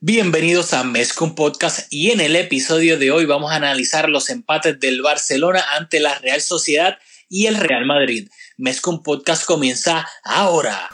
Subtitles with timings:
[0.00, 4.78] Bienvenidos a Mezcum Podcast y en el episodio de hoy vamos a analizar los empates
[4.78, 8.28] del Barcelona ante la Real Sociedad y el Real Madrid.
[8.56, 10.88] Mezcum Podcast comienza ahora.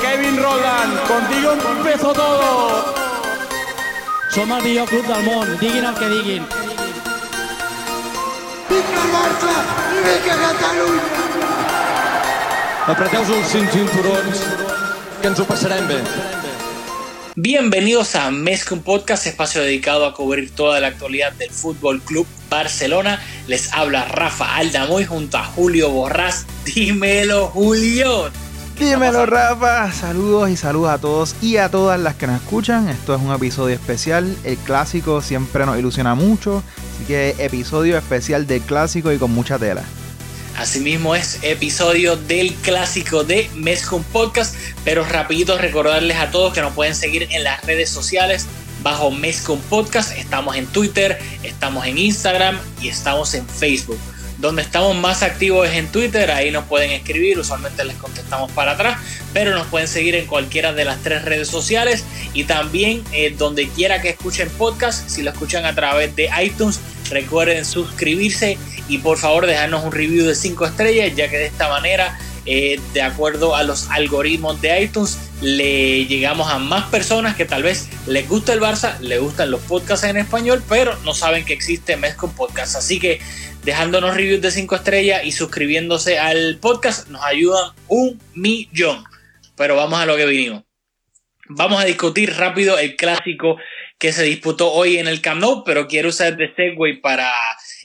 [0.00, 2.94] Kevin Roland, contigo empezó todo.
[4.32, 6.57] Som el millor club del món, diguin el que diguin.
[8.68, 9.52] Vinga el Barça
[9.96, 11.04] i vinga Catalunya!
[12.92, 14.42] Apreteu-vos els cinc cinturons,
[15.22, 15.98] que ens ho passarem bé.
[17.36, 23.22] Bienvenidos a Mezcum Podcast, espacio dedicado a cubrir toda la actualidad del Fútbol Club Barcelona.
[23.46, 26.44] Les habla Rafa Aldamoy junto a Julio Borrás.
[26.64, 28.30] Dímelo, Julio.
[28.78, 32.88] Dímelo Rafa, saludos y saludos a todos y a todas las que nos escuchan.
[32.88, 36.62] Esto es un episodio especial, el clásico siempre nos ilusiona mucho,
[36.94, 39.82] así que episodio especial del clásico y con mucha tela.
[40.56, 46.72] Asimismo es episodio del clásico de Mezcum Podcast, pero rapidito recordarles a todos que nos
[46.72, 48.46] pueden seguir en las redes sociales
[48.84, 50.16] bajo Mezcum Podcast.
[50.16, 53.98] Estamos en Twitter, estamos en Instagram y estamos en Facebook.
[54.38, 58.72] Donde estamos más activos es en Twitter, ahí nos pueden escribir, usualmente les contestamos para
[58.72, 58.98] atrás,
[59.32, 63.68] pero nos pueden seguir en cualquiera de las tres redes sociales y también eh, donde
[63.68, 66.78] quiera que escuchen podcast, si lo escuchan a través de iTunes,
[67.10, 71.68] recuerden suscribirse y por favor dejarnos un review de 5 estrellas, ya que de esta
[71.68, 72.16] manera,
[72.46, 77.62] eh, de acuerdo a los algoritmos de iTunes, le llegamos a más personas que tal
[77.62, 81.52] vez les gusta el Barça, les gustan los podcasts en español, pero no saben que
[81.52, 82.76] existe Mezcom Podcast.
[82.76, 83.20] Así que
[83.68, 89.04] dejándonos reviews de 5 estrellas y suscribiéndose al podcast nos ayudan un millón.
[89.58, 90.62] Pero vamos a lo que vinimos.
[91.50, 93.58] Vamos a discutir rápido el clásico
[93.98, 97.30] que se disputó hoy en el Camp Nou, pero quiero usar de segue para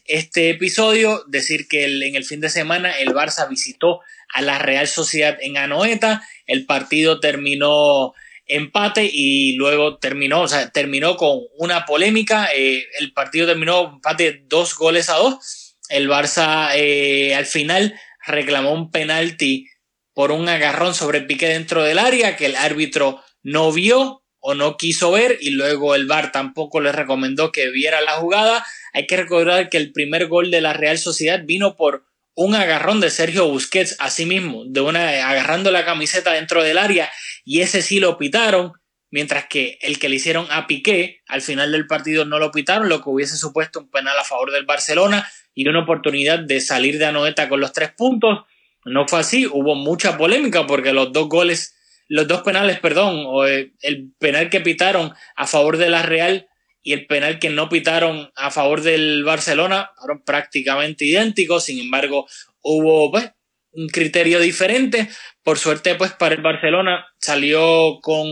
[0.05, 3.99] este episodio, decir que en el fin de semana el Barça visitó
[4.33, 8.13] a la Real Sociedad en Anoeta, el partido terminó
[8.45, 15.09] empate y luego terminó, terminó con una polémica, eh, el partido terminó empate dos goles
[15.09, 19.67] a dos, el Barça eh, al final reclamó un penalti
[20.13, 24.77] por un agarrón sobre Piqué dentro del área que el árbitro no vio o no
[24.77, 28.65] quiso ver y luego el VAR tampoco le recomendó que viera la jugada.
[28.93, 32.05] Hay que recordar que el primer gol de la Real Sociedad vino por
[32.35, 36.77] un agarrón de Sergio Busquets a sí mismo, de una agarrando la camiseta dentro del
[36.77, 37.11] área
[37.45, 38.73] y ese sí lo pitaron,
[39.11, 42.89] mientras que el que le hicieron a Piqué al final del partido no lo pitaron,
[42.89, 46.97] lo que hubiese supuesto un penal a favor del Barcelona y una oportunidad de salir
[46.97, 48.39] de Anoeta con los tres puntos.
[48.85, 51.75] No fue así, hubo mucha polémica porque los dos goles
[52.09, 56.47] los dos penales, perdón, o el penal que pitaron a favor de la Real
[56.83, 62.27] y el penal que no pitaron a favor del Barcelona fueron prácticamente idénticos, sin embargo
[62.61, 63.31] hubo pues,
[63.75, 65.09] un criterio diferente,
[65.43, 68.27] por suerte pues para el Barcelona salió con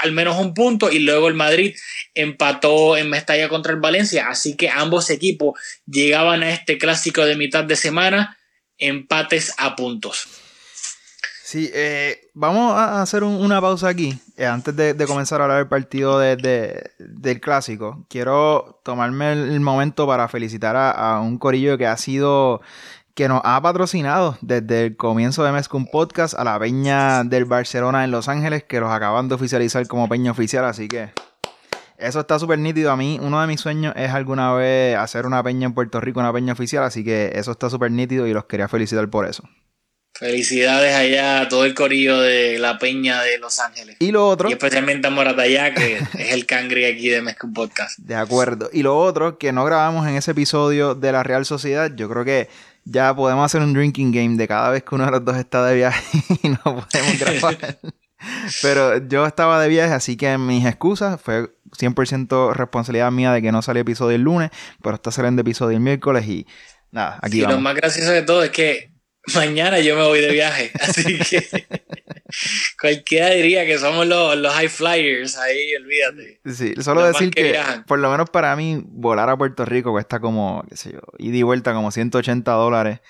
[0.00, 1.74] al menos un punto y luego el Madrid
[2.14, 7.36] empató en Mestalla contra el Valencia, así que ambos equipos llegaban a este clásico de
[7.36, 8.38] mitad de semana
[8.78, 10.26] empates a puntos.
[11.46, 14.18] Sí, eh, vamos a hacer un- una pausa aquí.
[14.36, 19.60] Eh, antes de, comenzar a hablar del partido de- de- del clásico, quiero tomarme el,
[19.60, 22.62] momento para felicitar a un corillo que ha sido,
[23.14, 28.04] que nos ha patrocinado desde el comienzo de Mezcum Podcast a la peña del Barcelona
[28.04, 31.10] en Los Ángeles, que los acaban de oficializar como peña oficial, así que
[31.96, 32.90] eso está súper nítido.
[32.90, 36.18] A mí, uno de mis sueños es alguna vez hacer una peña en Puerto Rico,
[36.18, 39.44] una peña oficial, así que eso está súper nítido y los quería felicitar por eso.
[40.16, 43.96] Felicidades allá a todo el corillo de la Peña de Los Ángeles.
[43.98, 44.48] Y lo otro...
[44.48, 47.98] Y especialmente a Moratayá, que es el cangri aquí de Mezcum Podcast.
[47.98, 48.70] De acuerdo.
[48.72, 52.24] Y lo otro, que no grabamos en ese episodio de la Real Sociedad, yo creo
[52.24, 52.48] que
[52.84, 55.64] ya podemos hacer un drinking game de cada vez que uno de los dos está
[55.64, 57.78] de viaje y no podemos grabar.
[58.62, 63.52] Pero yo estaba de viaje, así que mis excusas fue 100% responsabilidad mía de que
[63.52, 64.50] no salió episodio el lunes,
[64.82, 66.46] pero está saliendo episodio el miércoles y
[66.90, 67.62] nada, aquí y lo vamos.
[67.62, 68.93] más gracioso de todo es que
[69.34, 70.70] mañana yo me voy de viaje.
[70.80, 71.66] Así que
[72.80, 76.40] cualquiera diría que somos los, los high flyers ahí, olvídate.
[76.44, 80.64] Sí, solo decir que por lo menos para mí, volar a Puerto Rico cuesta como,
[80.68, 83.00] qué sé yo, ida y vuelta como 180 dólares.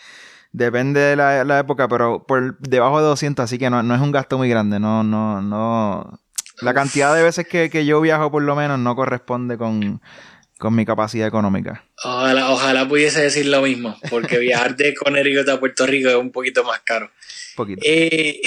[0.53, 4.01] Depende de la, la época, pero por debajo de 200, así que no, no es
[4.01, 4.79] un gasto muy grande.
[4.79, 6.21] No, no, no.
[6.61, 10.01] La cantidad de veces que, que yo viajo, por lo menos, no corresponde con,
[10.59, 11.85] con mi capacidad económica.
[12.03, 16.33] Ojalá, ojalá pudiese decir lo mismo, porque viajar de Connecticut a Puerto Rico es un
[16.33, 17.11] poquito más caro.
[17.57, 17.81] Poquito.
[17.85, 18.41] Eh,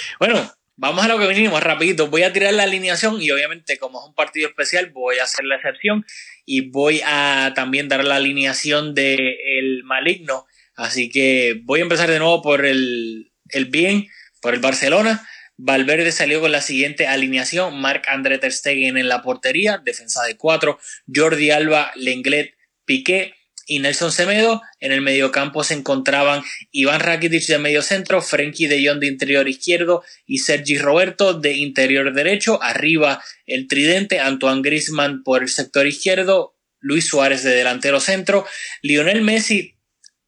[0.18, 2.08] bueno, vamos a lo que vinimos rapidito.
[2.08, 5.44] Voy a tirar la alineación y obviamente como es un partido especial voy a hacer
[5.44, 6.04] la excepción
[6.44, 10.46] y voy a también dar la alineación de el maligno
[10.76, 14.08] Así que voy a empezar de nuevo por el, el bien,
[14.40, 15.26] por el Barcelona.
[15.56, 20.36] Valverde salió con la siguiente alineación: Marc André Ter Stegen en la portería, defensa de
[20.36, 20.78] cuatro,
[21.12, 22.54] Jordi Alba, Lenglet,
[22.84, 23.34] Piqué
[23.66, 24.62] y Nelson Semedo.
[24.80, 29.48] En el mediocampo se encontraban Iván Rakitic de medio centro, Frenkie de Jong de interior
[29.48, 32.62] izquierdo y Sergi Roberto de interior derecho.
[32.62, 38.46] Arriba el tridente, Antoine Griezmann por el sector izquierdo, Luis Suárez de delantero centro,
[38.82, 39.76] Lionel Messi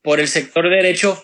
[0.02, 1.22] por el sector derecho.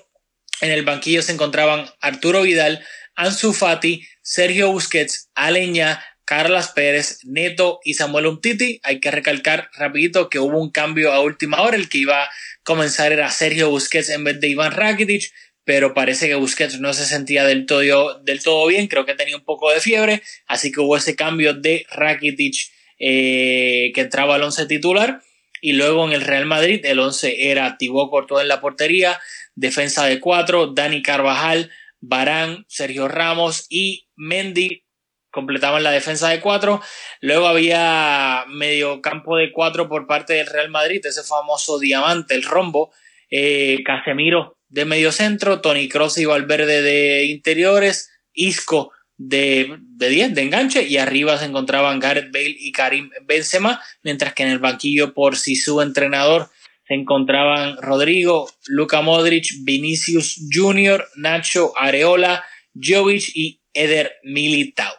[0.60, 2.84] En el banquillo se encontraban Arturo Vidal,
[3.14, 8.80] Ansu Fati, Sergio Busquets, Aleña, Carlas Pérez, Neto y Samuel Umtiti.
[8.84, 11.76] Hay que recalcar rapidito que hubo un cambio a última hora.
[11.76, 12.30] El que iba a
[12.62, 15.32] comenzar era Sergio Busquets en vez de Iván Rakitic,
[15.64, 18.88] pero parece que Busquets no se sentía del todo, del todo bien.
[18.88, 23.92] Creo que tenía un poco de fiebre, así que hubo ese cambio de Rakitic eh,
[23.94, 25.22] que entraba al once titular.
[25.60, 29.20] Y luego en el Real Madrid, el 11 era Thibaut Courtois en la portería,
[29.54, 31.70] defensa de cuatro, Dani Carvajal,
[32.02, 34.84] Barán, Sergio Ramos y Mendy
[35.30, 36.82] completaban la defensa de cuatro.
[37.20, 42.42] Luego había medio campo de cuatro por parte del Real Madrid, ese famoso diamante, el
[42.42, 42.92] rombo.
[43.30, 50.34] Eh, Casemiro de medio centro, Tony Cross y Valverde de interiores, Isco de, de 10
[50.34, 54.58] de enganche y arriba se encontraban Gareth Bale y Karim Benzema, mientras que en el
[54.58, 56.48] banquillo por si su entrenador
[56.94, 62.44] encontraban Rodrigo, Luka Modric, Vinicius Jr., Nacho Areola,
[62.74, 64.92] Jovic y Eder Militao.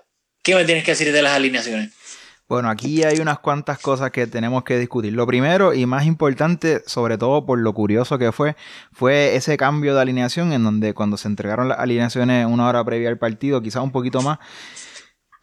[0.43, 1.93] ¿Qué me tienes que decir de las alineaciones?
[2.49, 5.13] Bueno, aquí hay unas cuantas cosas que tenemos que discutir.
[5.13, 8.55] Lo primero y más importante, sobre todo por lo curioso que fue,
[8.91, 13.09] fue ese cambio de alineación en donde cuando se entregaron las alineaciones una hora previa
[13.09, 14.39] al partido, quizás un poquito más,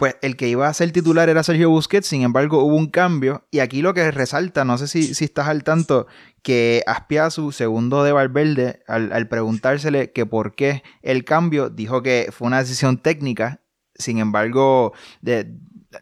[0.01, 3.47] pues el que iba a ser titular era Sergio Busquets, sin embargo hubo un cambio.
[3.51, 6.07] Y aquí lo que resalta, no sé si, si estás al tanto,
[6.43, 12.31] que Aspiazu, segundo de Valverde, al, al preguntársele que por qué el cambio, dijo que
[12.33, 13.61] fue una decisión técnica,
[13.95, 15.55] sin embargo, de,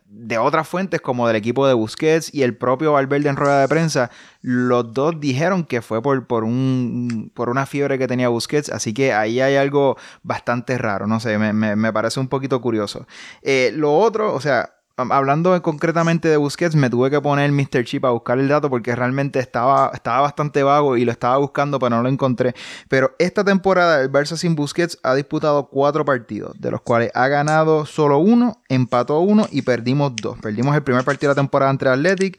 [0.07, 3.69] de otras fuentes como del equipo de Busquets y el propio Valverde en rueda de
[3.69, 4.11] prensa,
[4.43, 8.93] los dos dijeron que fue por, por, un, por una fiebre que tenía Busquets, así
[8.93, 13.07] que ahí hay algo bastante raro, no sé, me, me, parece un poquito curioso.
[13.43, 17.85] Eh, lo otro, o sea, hablando concretamente de Busquets, me tuve que poner Mr.
[17.85, 21.79] Chip a buscar el dato porque realmente estaba, estaba bastante vago y lo estaba buscando,
[21.79, 22.55] pero no lo encontré.
[22.89, 27.29] Pero esta temporada el Barça sin Busquets ha disputado cuatro partidos, de los cuales ha
[27.29, 30.39] ganado solo uno, empató uno y perdimos dos.
[30.39, 32.39] Perdimos el primer partido de la temporada entre Athletic,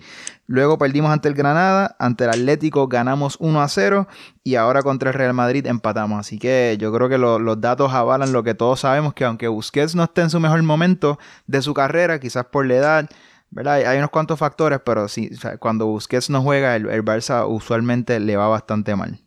[0.50, 4.08] Luego perdimos ante el Granada, ante el Atlético ganamos 1 a 0
[4.44, 6.20] y ahora contra el Real Madrid empatamos.
[6.20, 9.94] Así que yo creo que los datos avalan lo que todos sabemos, que aunque Busquets
[9.94, 13.10] no esté en su mejor momento de su carrera, quizás por la edad,
[13.52, 13.76] ¿verdad?
[13.76, 15.30] Hay unos cuantos factores, pero sí,
[15.60, 19.20] cuando Busquets no juega, el, el Barça usualmente le va bastante mal.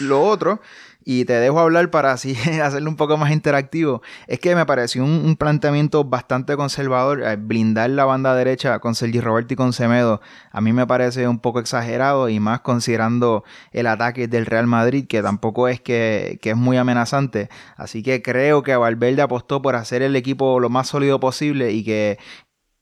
[0.00, 0.60] Lo otro
[1.08, 5.04] y te dejo hablar para así hacerlo un poco más interactivo, es que me pareció
[5.04, 7.22] un, planteamiento bastante conservador.
[7.22, 10.20] Eh, blindar la banda derecha con Sergi Roberto y con Semedo,
[10.50, 15.06] a mí me parece un poco exagerado y más considerando el ataque del Real Madrid,
[15.06, 17.50] que tampoco es que, que es muy amenazante.
[17.76, 21.84] Así que creo que Valverde apostó por hacer el equipo lo más sólido posible y
[21.84, 22.18] que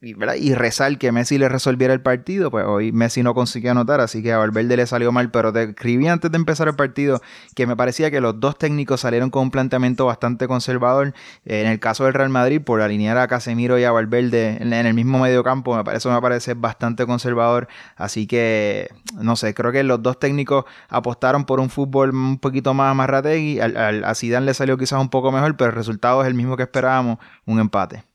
[0.04, 4.22] y, rezar que Messi le resolviera el partido, pues hoy Messi no consiguió anotar, así
[4.22, 7.22] que a Valverde le salió mal, pero te escribí antes de empezar el partido
[7.54, 11.14] que me parecía que los dos técnicos salieron con un planteamiento bastante conservador.
[11.44, 14.94] En el caso del Real Madrid, por alinear a Casemiro y a Valverde en, el
[14.94, 19.82] mismo medio campo, me parece, me parece bastante conservador, así que no sé, creo que
[19.82, 24.46] los dos técnicos apostaron por un fútbol un poquito más marrategui, al, al, a Zidane
[24.46, 27.60] le salió quizás un poco mejor, pero el resultado es el mismo que esperábamos, un
[27.60, 28.13] empate.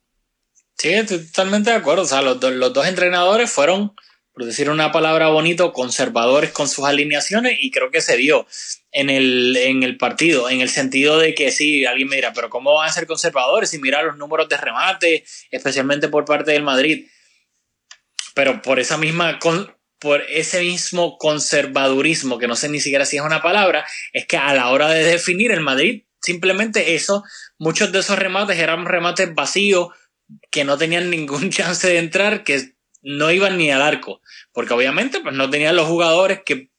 [0.79, 2.03] Sí, estoy totalmente de acuerdo.
[2.03, 3.93] O sea, los, los dos entrenadores fueron,
[4.31, 8.47] por decir una palabra bonito, conservadores con sus alineaciones y creo que se dio
[8.93, 12.49] en el, en el partido, en el sentido de que sí, alguien me dirá, pero
[12.49, 16.63] ¿cómo van a ser conservadores si mira los números de remate, especialmente por parte del
[16.63, 17.07] Madrid?
[18.33, 19.37] Pero por esa misma,
[19.99, 24.37] por ese mismo conservadurismo, que no sé ni siquiera si es una palabra, es que
[24.37, 27.25] a la hora de definir el Madrid, simplemente eso,
[27.57, 29.89] muchos de esos remates eran remates vacíos,
[30.51, 34.21] que no tenían ningún chance de entrar, que no iban ni al arco,
[34.51, 36.71] porque obviamente pues no tenían los jugadores que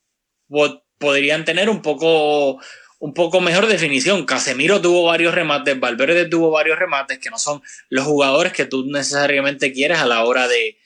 [0.99, 2.61] podrían tener un poco
[2.99, 4.27] un poco mejor definición.
[4.27, 8.85] Casemiro tuvo varios remates, Valverde tuvo varios remates que no son los jugadores que tú
[8.85, 10.77] necesariamente quieres a la hora de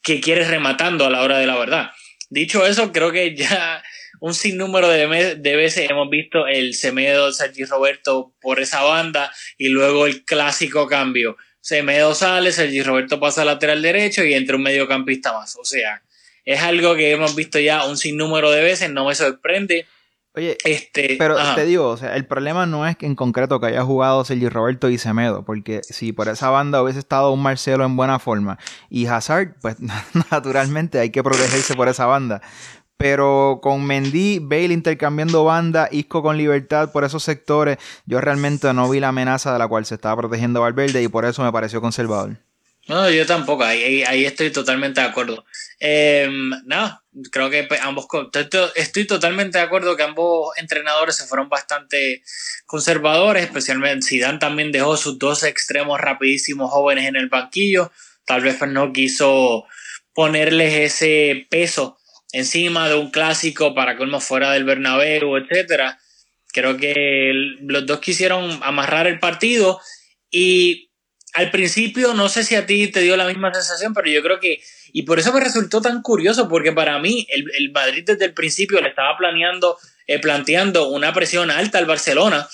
[0.00, 1.90] que quieres rematando a la hora de la verdad.
[2.30, 3.82] Dicho eso, creo que ya
[4.20, 9.68] un sinnúmero de, de veces hemos visto el Semedo, Sergi Roberto por esa banda y
[9.68, 11.36] luego el clásico cambio.
[11.66, 15.56] Semedo sale, Sergi Roberto pasa al lateral derecho y entra un mediocampista más.
[15.56, 16.00] O sea,
[16.44, 19.84] es algo que hemos visto ya un sinnúmero de veces, no me sorprende.
[20.36, 21.56] Oye, Este, pero ajá.
[21.56, 24.48] te digo, o sea, el problema no es que en concreto que haya jugado Sergio
[24.48, 28.58] Roberto y Semedo, porque si por esa banda hubiese estado un Marcelo en buena forma
[28.88, 29.76] y Hazard, pues
[30.30, 32.42] naturalmente hay que protegerse por esa banda.
[32.96, 38.88] Pero con Mendy, Bale intercambiando banda, Isco con libertad por esos sectores, yo realmente no
[38.88, 41.80] vi la amenaza de la cual se estaba protegiendo Valverde y por eso me pareció
[41.80, 42.38] conservador.
[42.88, 45.44] No, yo tampoco, ahí, ahí, estoy totalmente de acuerdo.
[45.80, 46.30] Eh,
[46.64, 48.06] no, creo que pues, ambos,
[48.76, 52.22] estoy totalmente de acuerdo que ambos entrenadores se fueron bastante
[52.64, 57.90] conservadores, especialmente Zidane también dejó sus dos extremos rapidísimos jóvenes en el banquillo,
[58.24, 59.64] tal vez pues, no quiso
[60.14, 61.98] ponerles ese peso
[62.36, 65.98] encima de un clásico para uno fuera del Bernabéu, etcétera.
[66.52, 69.80] Creo que los dos quisieron amarrar el partido
[70.30, 70.90] y
[71.32, 74.38] al principio, no sé si a ti te dio la misma sensación, pero yo creo
[74.38, 74.60] que,
[74.92, 78.34] y por eso me resultó tan curioso, porque para mí el, el Madrid desde el
[78.34, 82.46] principio le estaba planeando, eh, planteando una presión alta al Barcelona,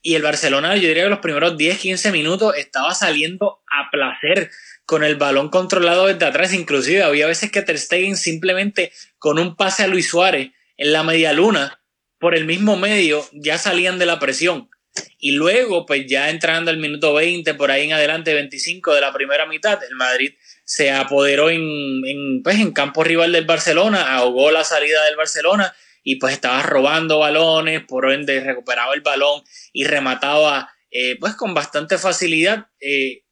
[0.00, 4.50] y el Barcelona, yo diría que los primeros 10, 15 minutos estaba saliendo a placer
[4.88, 9.54] con el balón controlado desde atrás, inclusive había veces que Ter Stegen simplemente con un
[9.54, 11.82] pase a Luis Suárez en la media luna,
[12.18, 14.70] por el mismo medio, ya salían de la presión.
[15.18, 19.12] Y luego, pues ya entrando al minuto 20, por ahí en adelante, 25 de la
[19.12, 20.32] primera mitad, el Madrid
[20.64, 25.70] se apoderó en, pues, en campo rival del Barcelona, ahogó la salida del Barcelona
[26.02, 31.52] y pues estaba robando balones, por ende recuperaba el balón y remataba eh, pues con
[31.52, 32.68] bastante facilidad.
[32.80, 33.24] eh,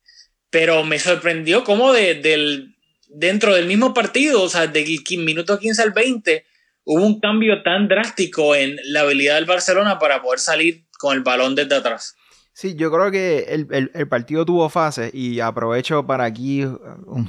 [0.50, 2.76] pero me sorprendió cómo de, del,
[3.08, 4.86] dentro del mismo partido, o sea, del
[5.18, 6.44] minuto 15 al 20,
[6.84, 11.22] hubo un cambio tan drástico en la habilidad del Barcelona para poder salir con el
[11.22, 12.14] balón desde atrás.
[12.52, 16.78] Sí, yo creo que el, el- el partido tuvo fases y aprovecho para aquí, uh,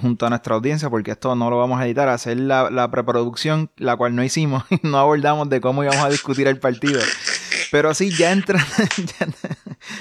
[0.01, 3.69] junto a nuestra audiencia, porque esto no lo vamos a editar, hacer la, la preproducción,
[3.75, 7.01] la cual no hicimos no abordamos de cómo íbamos a discutir el partido.
[7.71, 8.65] Pero sí, ya entrando,
[9.19, 9.27] ya,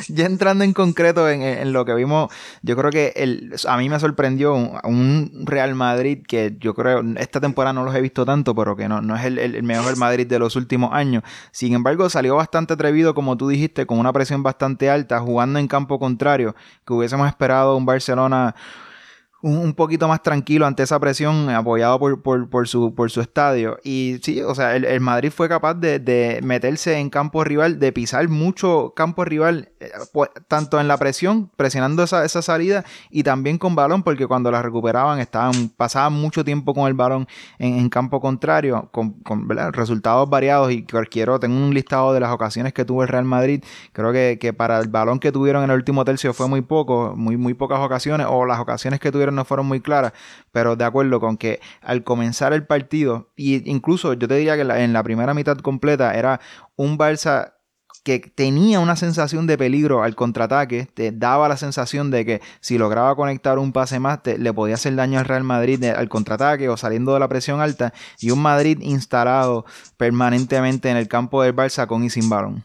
[0.08, 2.30] ya entrando en concreto en, en lo que vimos,
[2.62, 7.02] yo creo que el, a mí me sorprendió un, un Real Madrid que yo creo,
[7.18, 9.62] esta temporada no los he visto tanto, pero que no, no es el, el- el
[9.62, 11.22] mejor Madrid de los últimos años.
[11.50, 15.68] Sin embargo, salió bastante atrevido, como tú dijiste, con una presión bastante alta, jugando en
[15.68, 16.54] campo contrario,
[16.86, 18.54] que hubiésemos esperado un Barcelona
[19.42, 23.20] un, un poquito más tranquilo ante esa presión, apoyado por, por, por su, por su
[23.20, 23.78] estadio.
[23.84, 27.78] Y sí, o sea, el, el Madrid fue capaz de, de meterse en campo rival,
[27.78, 29.90] de pisar mucho campo rival, eh,
[30.48, 34.62] tanto en la presión, presionando esa, esa salida, y también con balón, porque cuando la
[34.62, 37.28] recuperaban estaban, pasaban mucho tiempo con el balón
[37.58, 40.72] en, en campo contrario, con, con resultados variados.
[40.72, 43.62] Y quiero, tengo un listado de las ocasiones que tuvo el Real Madrid.
[43.92, 47.14] Creo que, que para el balón que tuvieron en el último tercio fue muy poco,
[47.16, 50.12] muy, muy pocas ocasiones, o las ocasiones que tuvieron no fueron muy claras,
[50.50, 54.62] pero de acuerdo con que al comenzar el partido, y incluso yo te diría que
[54.62, 56.40] en la primera mitad completa era
[56.74, 57.52] un Barça
[58.02, 62.78] que tenía una sensación de peligro al contraataque, te daba la sensación de que si
[62.78, 66.68] lograba conectar un pase más, te- le podía hacer daño al Real Madrid al contraataque
[66.68, 69.64] o saliendo de la presión alta, y un Madrid instalado
[69.96, 72.64] permanentemente en el campo del Barça con y sin balón.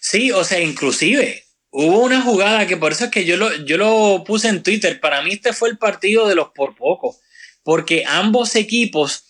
[0.00, 3.76] Sí, o sea, inclusive hubo una jugada que por eso es que yo lo, yo
[3.76, 5.00] lo puse en Twitter.
[5.00, 7.16] Para mí este fue el partido de los por poco,
[7.62, 9.24] porque ambos equipos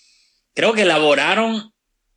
[0.55, 1.73] creo que elaboraron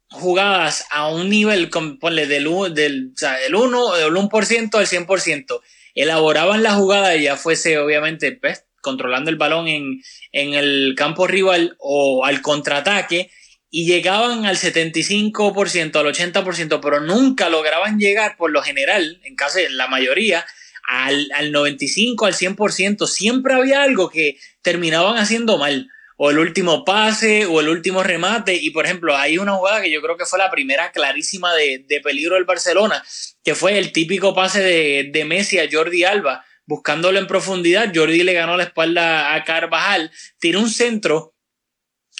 [0.10, 5.62] jugadas a un nivel, ponle, del, del, del 1, del 1% al 100%.
[5.94, 10.02] Elaboraban la jugada y ya fuese obviamente pues, controlando el balón en,
[10.32, 13.32] en el campo rival o al contraataque
[13.74, 19.62] y llegaban al 75%, al 80%, pero nunca lograban llegar por lo general, en casi
[19.70, 20.46] la mayoría,
[20.90, 23.08] al, al 95, al 100%.
[23.08, 25.88] Siempre había algo que terminaban haciendo mal.
[26.18, 28.56] O el último pase, o el último remate.
[28.56, 31.86] Y por ejemplo, hay una jugada que yo creo que fue la primera clarísima de,
[31.88, 33.02] de peligro del Barcelona,
[33.44, 37.92] que fue el típico pase de, de Messi a Jordi Alba, buscándolo en profundidad.
[37.96, 41.34] Jordi le ganó la espalda a Carvajal, tiró un centro.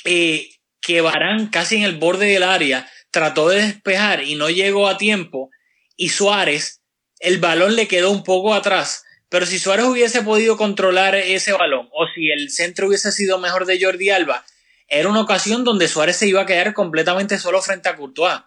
[0.06, 0.50] Eh,
[0.82, 4.98] que Barán casi en el borde del área trató de despejar y no llegó a
[4.98, 5.52] tiempo
[5.96, 6.82] y Suárez
[7.20, 9.04] el balón le quedó un poco atrás.
[9.30, 13.66] Pero si Suárez hubiese podido controlar ese balón o si el centro hubiese sido mejor
[13.66, 14.44] de Jordi Alba
[14.88, 18.42] era una ocasión donde Suárez se iba a quedar completamente solo frente a Courtois.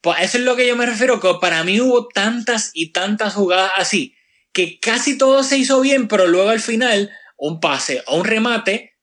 [0.00, 3.34] Pues eso es lo que yo me refiero que para mí hubo tantas y tantas
[3.34, 4.14] jugadas así
[4.52, 8.95] que casi todo se hizo bien pero luego al final un pase o un remate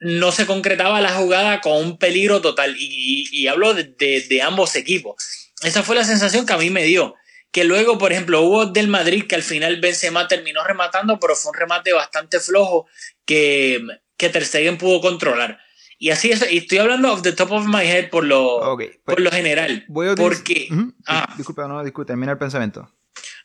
[0.00, 2.76] no se concretaba la jugada con un peligro total.
[2.78, 5.16] Y, y- y hablo de, de- de ambos equipos.
[5.62, 7.14] Esa fue la sensación que a mí me dio.
[7.50, 11.52] Que luego, por ejemplo, hubo del Madrid que al final Benzema terminó rematando, pero fue
[11.52, 12.86] un remate bastante flojo
[13.24, 13.80] que,
[14.16, 15.58] que Ter Stegen pudo controlar.
[15.98, 18.90] Y así es, y estoy hablando of the top of my head por lo, pues,
[19.06, 19.86] por lo general.
[19.88, 21.32] voy a porque, Ujú, ah.
[21.38, 22.92] Disculpa, no, disculpa, termina el pensamiento.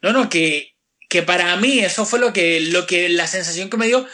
[0.02, 0.76] no, no, que,
[1.08, 4.06] que para mí eso fue lo que, lo que, la sensación que me dio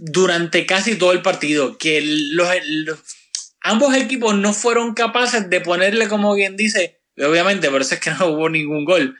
[0.00, 2.00] durante casi todo el partido, que
[2.32, 2.98] los, los-
[3.60, 8.10] ambos equipos no fueron capaces de ponerle, como quien dice, obviamente, por eso es que
[8.18, 9.16] no hubo ningún gol,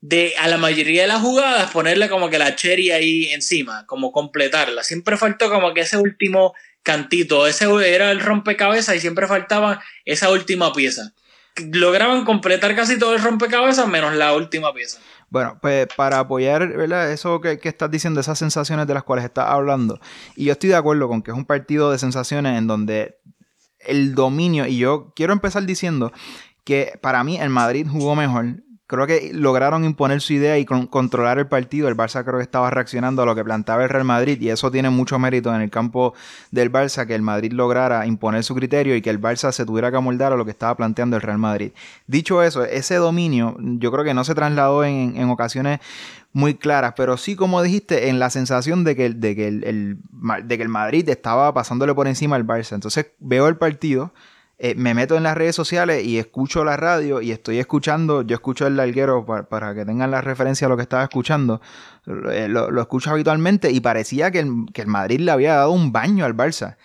[0.00, 4.12] de a la mayoría de las jugadas ponerle como que la cherry ahí encima, como
[4.12, 4.84] completarla.
[4.84, 10.30] Siempre faltó como que ese último cantito, ese era el rompecabezas y siempre faltaba esa
[10.30, 11.14] última pieza.
[11.72, 15.00] Lograban completar casi todo el rompecabezas menos la última pieza.
[15.30, 17.12] Bueno, pues para apoyar ¿verdad?
[17.12, 20.00] eso que, que estás diciendo, esas sensaciones de las cuales estás hablando,
[20.36, 23.18] y yo estoy de acuerdo con que es un partido de sensaciones en donde
[23.80, 26.12] el dominio, y yo quiero empezar diciendo
[26.64, 28.62] que para mí el Madrid jugó mejor.
[28.88, 31.88] Creo que lograron imponer su idea y con- controlar el partido.
[31.88, 34.70] El Barça creo que estaba reaccionando a lo que planteaba el Real Madrid y eso
[34.70, 36.14] tiene mucho mérito en el campo
[36.52, 39.90] del Barça que el Madrid lograra imponer su criterio y que el Barça se tuviera
[39.90, 41.72] que amoldar a lo que estaba planteando el Real Madrid.
[42.06, 45.80] Dicho eso, ese dominio yo creo que no se trasladó en, en ocasiones
[46.32, 49.98] muy claras, pero sí, como dijiste, en la sensación de que, de que, el,
[50.44, 52.74] de que el Madrid estaba pasándole por encima al Barça.
[52.74, 54.12] Entonces veo el partido,
[54.58, 58.34] eh, me meto en las redes sociales y escucho la radio y estoy escuchando, yo
[58.34, 61.60] escucho el larguero para, para que tengan la referencia a lo que estaba escuchando,
[62.32, 65.70] eh, lo, lo escucho habitualmente y parecía que el, que el Madrid le había dado
[65.70, 66.76] un baño al Barça.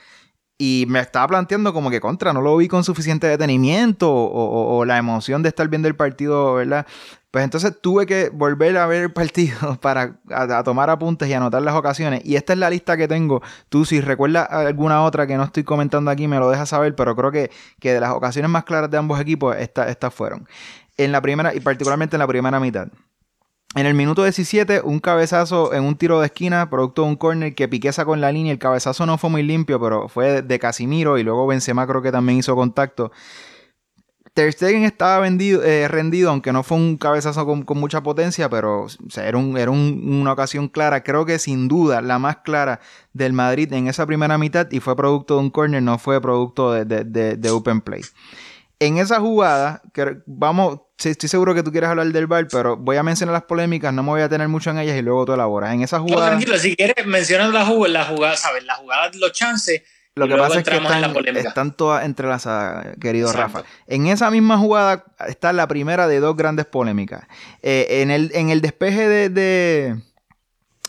[0.58, 4.77] Y me estaba planteando como que contra, no lo vi con suficiente detenimiento o, o-
[4.77, 6.86] o la emoción de estar viendo el partido, ¿verdad?
[7.34, 10.20] Pues entonces tuve que volver a ver el partido para
[10.63, 12.22] tomar apuntes y anotar las ocasiones.
[12.24, 13.42] Y esta es la lista que tengo.
[13.70, 17.16] Tú si recuerdas alguna otra que no estoy comentando aquí, me lo dejas saber, pero
[17.16, 17.50] creo que,
[17.80, 20.48] que de las ocasiones más claras de ambos equipos, esta- estas fueron.
[20.96, 22.90] En la primera, y particularmente en la primera mitad.
[23.74, 27.56] En el minuto 17, un cabezazo en un tiro de esquina, producto de un córner
[27.56, 28.52] que Piqué en la línea.
[28.52, 32.12] El cabezazo no fue muy limpio, pero fue de Casimiro y luego Benzema creo que
[32.12, 33.12] también hizo contacto.
[34.34, 38.50] Ter Stegen estaba vendido, eh, rendido, aunque no fue un cabezazo con, con mucha potencia,
[38.50, 41.04] pero o sea, era, un- era un- una ocasión clara.
[41.04, 42.80] Creo que sin duda la más clara
[43.13, 46.72] del Madrid en esa primera mitad y fue producto de un corner, no fue producto
[46.72, 48.02] de, de- de- de open play.
[48.80, 52.98] En esa jugada, que vamos, estoy seguro que tú quieres hablar del VAR, pero voy
[52.98, 55.34] a mencionar las polémicas, no me voy a tener mucho en ellas y luego tú
[55.34, 55.74] elaboras.
[55.74, 56.30] En esa No, jugada...
[56.32, 58.63] tranquilo, si quieres mencionar la jugada, la jugada, ¿sabes?
[58.65, 59.84] La jugada, los chances.
[60.15, 63.60] Lo que pasa es que en están, todas entrelazadas, querido Exacto.
[63.60, 63.69] Rafa.
[63.88, 67.26] En esa misma jugada está la primera de dos grandes polémicas.
[67.63, 70.02] Eh, en, el, en el despeje de, de,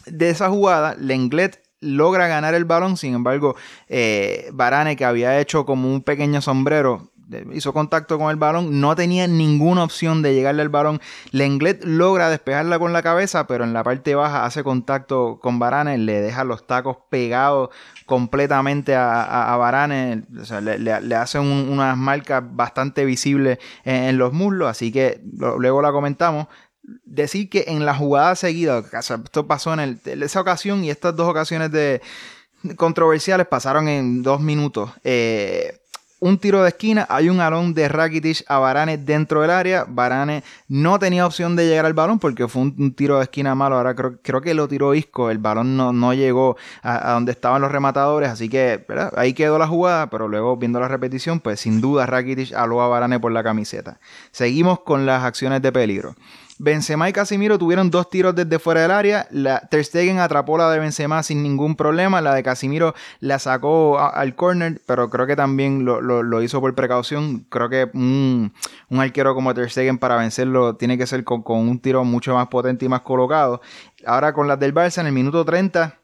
[0.05, 3.57] de esa jugada, Lenglet logra ganar el balón, sin embargo,
[3.89, 7.11] eh, Varane, que había hecho como un pequeño sombrero,
[7.53, 11.01] hizo contacto con el balón, no tenía ninguna opción de llegarle al balón.
[11.31, 15.99] Lenglet logra despejarla con la cabeza, pero en la parte baja hace contacto con Varane,
[15.99, 17.71] le deja los tacos pegados
[18.07, 24.33] completamente a, Varane, o sea, le, le- hace un- unas marcas bastante visibles en, los
[24.33, 25.21] muslos, así que
[25.59, 26.47] luego la comentamos.
[27.07, 31.71] Decir que en la jugada seguida, esto pasó en esa ocasión y estas dos ocasiones
[31.73, 32.03] de
[32.77, 34.91] controversiales pasaron en dos minutos.
[35.03, 35.79] Eh,
[36.25, 39.85] un tiro de esquina, hay un alón de Rakitic a Varane dentro del área.
[39.87, 43.77] Varane no tenía opción de llegar al balón porque fue un, tiro de esquina malo.
[43.77, 47.61] Ahora creo, que lo tiró Isco, el balón no, no llegó a, a donde estaban
[47.61, 49.13] los rematadores, así que ¿verdad?
[49.19, 52.89] ahí quedó la jugada, pero luego viendo la repetición, pues sin duda Rakitic aló a
[52.89, 54.01] Varane por la camiseta.
[54.31, 56.15] Seguimos con las acciones de peligro.
[56.59, 59.27] Benzema y Casimiro tuvieron dos tiros desde fuera del área.
[59.31, 62.21] La, Ter Stegen atrapó la de Benzema sin ningún problema.
[62.21, 66.75] La de Casimiro la sacó al corner, pero creo que también lo, lo- hizo por
[66.75, 67.47] precaución.
[67.51, 68.53] Creo que un,
[68.89, 72.35] un arquero como Ter Stegen para vencerlo tiene que ser con, con un tiro mucho
[72.35, 73.61] más potente y más colocado.
[74.07, 75.99] Ahora con las del Barça en el minuto 30.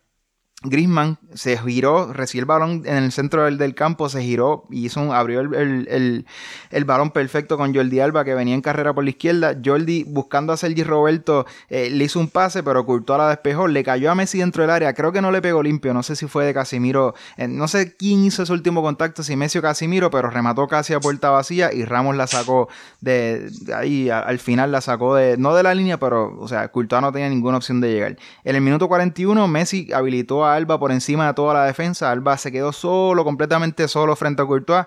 [0.62, 5.00] Griezmann se giró, recibió el balón en el centro del, campo, se giró y hizo
[5.00, 6.26] un- abrió el, el-
[6.70, 9.56] el- balón perfecto con Jordi Alba que venía en carrera por la izquierda.
[9.64, 13.82] Jordi buscando a Sergi Roberto eh, le hizo un pase, pero Courtois la despejó, le
[13.82, 14.92] cayó a Messi dentro del área.
[14.92, 17.96] Creo que no le pegó limpio, no sé si fue de Casimiro, eh, no sé
[17.96, 21.72] quién hizo ese último contacto, si Messi o Casimiro, pero remató casi a puerta vacía
[21.72, 22.68] y Ramos la sacó
[23.00, 26.70] de, ahí, a- al final la sacó de, no de la línea, pero, o sea,
[27.00, 28.16] no tenía ninguna opción de llegar.
[28.44, 32.10] En el minuto 41, Messi habilitó a Alba por encima de toda la defensa.
[32.10, 34.86] Alba se quedó solo, completamente solo frente a Courtois.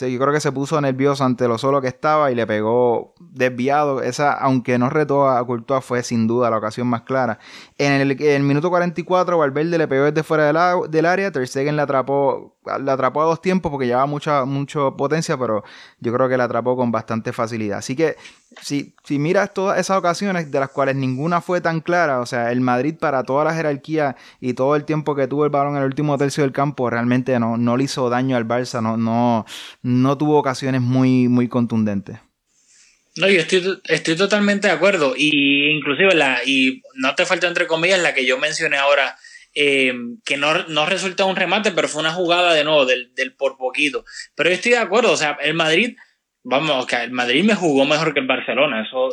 [0.00, 4.02] yo creo que se puso nervioso ante lo solo que estaba y le pegó desviado.
[4.02, 7.38] Esa, aunque no retó a Courtois, fue sin duda la ocasión más clara.
[7.78, 10.46] En el, minuto 44, Valverde le pegó desde fuera
[10.88, 11.32] del, área.
[11.32, 12.51] Ter le atrapó,
[12.82, 15.64] le atrapó a dos tiempos porque llevaba mucha, mucha potencia, pero
[16.00, 17.78] yo creo que le atrapó con bastante facilidad.
[17.78, 18.16] Así que
[18.60, 22.52] si, si miras todas esas ocasiones, de las cuales ninguna fue tan clara, o sea,
[22.52, 25.82] el Madrid para toda la jerarquía y todo el tiempo que tuvo el balón en
[25.82, 29.46] el último tercio del campo, realmente no, no le hizo daño al Barça, no, no,
[29.82, 32.18] no tuvo ocasiones muy, muy contundentes.
[33.16, 35.14] No, yo estoy, estoy totalmente de acuerdo.
[35.16, 39.16] Y inclusive la, y no te falta entre comillas la que yo mencioné ahora,
[39.54, 43.34] eh, que no, no resulta un remate, pero fue una jugada de nuevo del, del
[43.34, 44.04] por poquito.
[44.34, 45.96] Pero yo estoy de acuerdo, o sea, el Madrid
[46.42, 49.10] vamos, que el Madrid me jugó mejor que el Barcelona, eso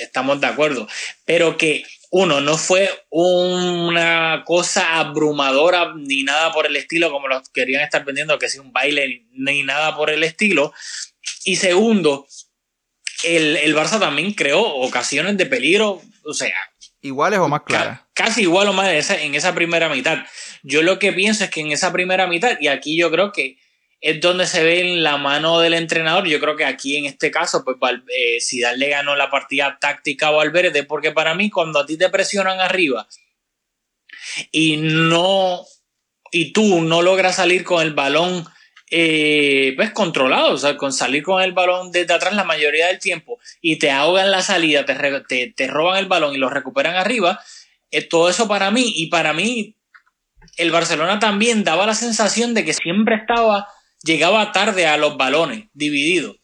[0.00, 0.86] estamos de acuerdo,
[1.24, 7.48] pero que uno, no fue una cosa abrumadora ni nada por el estilo como los
[7.50, 10.72] querían estar vendiendo, que sea un baile ni nada por el estilo.
[11.44, 12.26] Y segundo,
[13.24, 16.54] el, el Barça también creó ocasiones de peligro, o sea...
[17.00, 18.00] Iguales o más claras.
[18.12, 20.18] casi igual o más en esa primera mitad.
[20.62, 23.58] Yo lo que pienso es que en esa primera mitad, y aquí yo creo que
[24.00, 26.26] es donde se ve en la mano del entrenador.
[26.26, 27.76] Yo creo que aquí en este caso, pues
[28.08, 31.96] eh, Zidane le ganó la partida táctica a Valverde, porque para mí cuando a ti
[31.96, 33.08] te presionan arriba
[34.52, 35.64] y no
[36.30, 38.44] y tú no logras salir con el balón
[38.90, 42.98] eh, pues controlado, o sea, con salir con el balón desde atrás la mayoría del
[42.98, 47.40] tiempo y te ahogan la salida, te, te, roban el balón y lo recuperan arriba,
[47.90, 49.76] eh, todo eso para mí y para mí
[50.56, 53.68] el Barcelona también daba la sensación de que siempre estaba
[54.02, 56.36] llegaba tarde a los balones, dividido.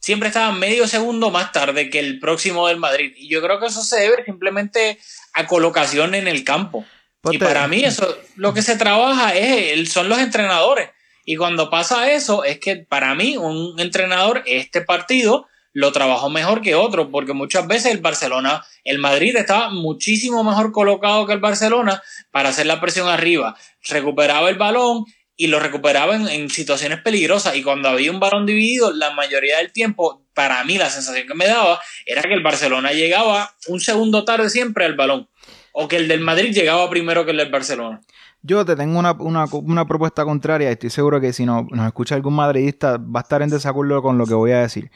[0.00, 3.12] Siempre estaba medio segundo más tarde que el próximo del Madrid.
[3.16, 4.98] Y yo creo que eso se debe simplemente
[5.34, 6.84] a colocación en el campo.
[7.30, 10.90] Y para mí eso, lo que se trabaja es, son los entrenadores.
[11.30, 16.62] Y cuando pasa eso, es que para mí un entrenador, este partido, lo trabajó mejor
[16.62, 21.38] que otro, porque muchas veces el Barcelona, el Madrid estaba muchísimo mejor colocado que el
[21.38, 23.58] Barcelona para hacer la presión arriba.
[23.90, 25.04] Recuperaba el balón
[25.36, 27.56] y lo recuperaban en, situaciones peligrosas.
[27.56, 31.34] Y cuando había un balón dividido, la mayoría del tiempo, para mí la sensación que
[31.34, 35.28] me daba era que el Barcelona llegaba un segundo tarde siempre al balón.
[35.72, 38.00] O que el del Madrid llegaba primero que el del Barcelona.
[38.42, 39.14] Yo te tengo una,
[39.52, 43.22] una propuesta contraria y estoy seguro que si no, nos escucha algún madridista va a
[43.22, 44.90] estar en desacuerdo con lo que voy a decir.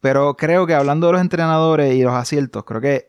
[0.00, 3.06] Pero creo que hablando de los entrenadores y los aciertos, creo que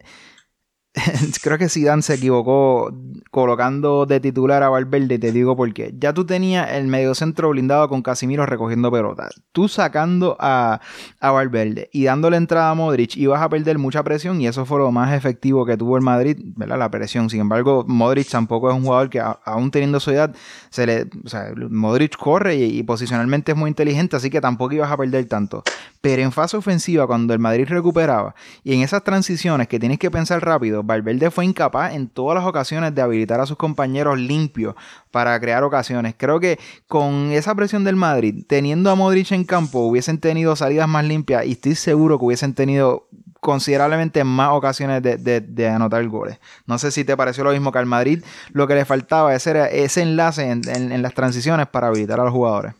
[1.41, 2.93] creo que Zidane se equivocó
[3.31, 5.93] colocando de titular a Valverde, te digo por qué.
[5.97, 9.41] Ya tú tenías el mediocentro blindado con Casimiro recogiendo pelotas.
[9.51, 10.79] Tú sacando a,
[11.19, 14.79] a Valverde y dándole entrada a Modric ibas a perder mucha presión y eso fue
[14.79, 16.79] lo más efectivo que tuvo el Madrid, ¿verdad?
[16.79, 17.29] La presión.
[17.29, 20.34] Sin embargo, Modric tampoco es un jugador que aún teniendo su edad,
[20.69, 24.75] se le, o sea, Modric corre y, y posicionalmente es muy inteligente, así que tampoco
[24.75, 25.63] ibas a perder tanto.
[25.99, 30.12] Pero en fase ofensiva, cuando el Madrid recuperaba y en esas transiciones que tienes que
[30.12, 34.76] pensar rápido, Valverde fue incapaz en todas las ocasiones de habilitar a sus compañeros limpios
[35.12, 36.15] para crear ocasiones.
[36.17, 40.88] Creo que con esa presión del Madrid, teniendo a Modric en campo, hubiesen tenido salidas
[40.88, 43.08] más limpias y estoy seguro que hubiesen tenido
[43.45, 46.39] considerablemente más ocasiones de, anotar goles.
[46.65, 49.67] No sé si te pareció lo mismo que al Madrid, lo que le faltaba era
[49.67, 52.74] ese enlace en, las transiciones para habilitar a los jugadores.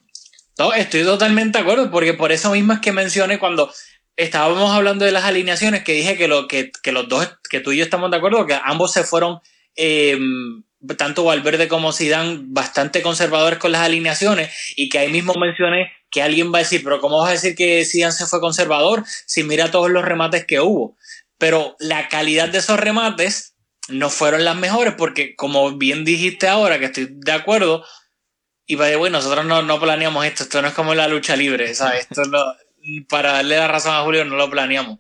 [0.58, 3.70] No, estoy totalmente de acuerdo, porque por eso mismo es que mencioné cuando
[4.18, 7.78] estábamos hablando de las alineaciones que dije que, lo, que, los dos, que tú y
[7.78, 9.40] yo estamos de acuerdo, que ambos se fueron,
[9.76, 10.18] eh,
[10.98, 16.22] tanto Valverde como Zidane, bastante conservadores con las alineaciones y que ahí mismo mencioné que
[16.22, 19.44] alguien va a decir, pero ¿cómo vas a decir que Zidane se fue conservador si
[19.44, 20.96] mira todos los remates que hubo?
[21.38, 23.56] Pero la calidad de esos remates
[23.90, 27.84] no fueron las mejores porque, como bien dijiste ahora, que estoy de acuerdo,
[28.66, 31.76] y vaya, bueno, nosotros no, no planeamos esto, esto no es como la lucha libre,
[31.76, 32.08] ¿sabes?
[32.10, 32.44] Esto no,
[33.10, 35.00] para darle la razón a Julio, no lo planeamos.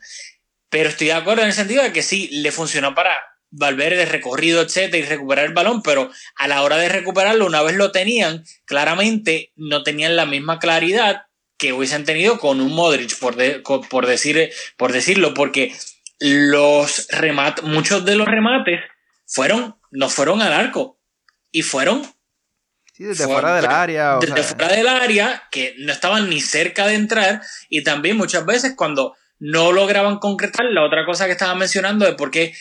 [0.69, 3.17] Pero estoy de acuerdo en el sentido de que sí, le funcionó para
[3.57, 7.75] Valverde, recorrido, etcétera, y recuperar el balón, pero a la hora de recuperarlo, una vez
[7.75, 13.35] lo tenían, claramente no tenían la misma claridad que hubiesen tenido con un Modric, por,
[13.37, 15.73] decir, por decirlo, porque
[16.19, 18.81] los remates, muchos de los remates
[19.25, 20.99] fueron, no fueron al arco,
[21.51, 22.05] y fueron
[22.95, 24.19] Sí, desde fuera del área.
[24.21, 28.73] desde fuera del área, que no estaban ni cerca de entrar, y también muchas veces
[28.73, 32.53] cuando no lograban concretar, la otra cosa que estaba mencionando es porque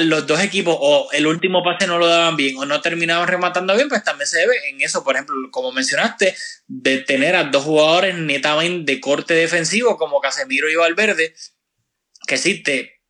[0.00, 3.76] los dos equipos o el último pase no lo daban bien o no terminaban rematando
[3.76, 6.34] bien, pues también se debe en eso, por ejemplo, como mencionaste,
[6.66, 11.36] de tener a dos jugadores netamente de corte defensivo como Casemiro y Valverde,
[12.26, 13.00] que sí te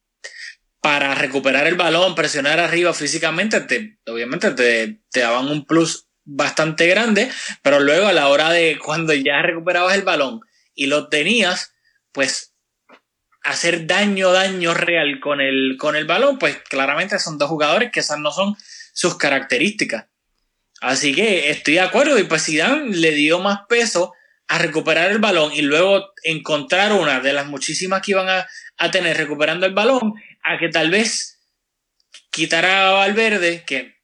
[0.83, 6.87] para recuperar el balón, presionar arriba físicamente, te, obviamente te, te daban un plus bastante
[6.87, 7.30] grande,
[7.62, 10.40] pero luego a la hora de cuando ya recuperabas el balón
[10.74, 11.74] y lo tenías,
[12.12, 12.54] pues
[13.42, 18.00] hacer daño, daño real con el, con el balón, pues claramente son dos jugadores que
[18.00, 18.56] esas no son
[18.92, 20.06] sus características.
[20.80, 24.12] Así que estoy de acuerdo y pues Zidane le dio más peso
[24.48, 28.90] a recuperar el balón y luego encontrar una de las muchísimas que iban a, a
[28.90, 31.40] tener recuperando el balón a que tal vez
[32.30, 34.02] quitar a Valverde, que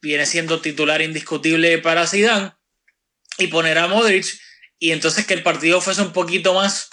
[0.00, 2.52] viene siendo titular indiscutible para Zidane,
[3.38, 4.26] y poner a Modric,
[4.78, 6.90] y entonces que el partido fuese un poquito más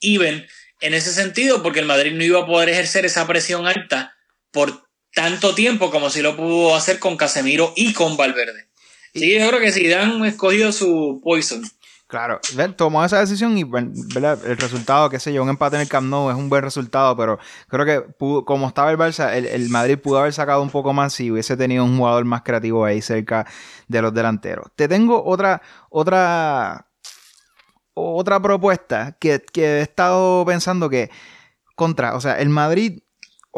[0.00, 0.46] even
[0.80, 4.14] en ese sentido, porque el Madrid no iba a poder ejercer esa presión alta
[4.50, 8.68] por tanto tiempo como si lo pudo hacer con Casemiro y con Valverde.
[9.14, 11.62] Sí, yo creo que Zidane escogido su poison.
[12.08, 12.38] Claro,
[12.76, 16.30] tomó esa decisión y el resultado, qué sé yo, un empate en el Camp Nou
[16.30, 20.32] es un buen resultado, pero creo que como estaba el Barça, el, Madrid pudo haber
[20.32, 23.44] sacado un poco más si hubiese tenido un jugador más creativo ahí cerca
[23.88, 24.70] de los delanteros.
[24.76, 26.86] Te tengo otra, otra,
[27.94, 31.10] otra propuesta que, que he estado pensando que
[31.74, 33.00] contra, o sea, el Madrid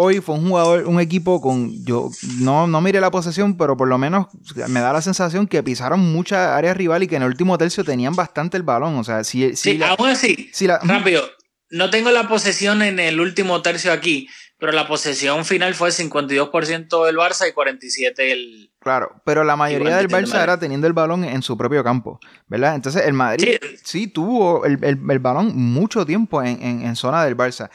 [0.01, 2.09] hoy fue un jugador, un equipo con, yo
[2.39, 4.29] no, no miré la posesión, pero por lo menos
[4.69, 7.83] me da la sensación que pisaron muchas áreas rival y que en el último tercio
[7.83, 8.95] tenían bastante el balón.
[8.97, 10.53] O sea, si, si sí, aún así,
[10.85, 11.29] rápido,
[11.71, 17.05] no tengo la posesión en el último tercio aquí, pero la posesión final fue 52%
[17.05, 18.71] del Barça y 47% el...
[18.79, 22.77] Claro, pero la mayoría del Barça era teniendo el balón en su propio campo, ¿verdad?
[22.77, 27.69] Entonces el Madrid sí, tuvo el, balón mucho tiempo en, en, en, zona del Barça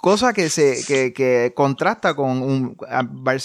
[0.00, 2.76] cosa que se que, que contrasta con un,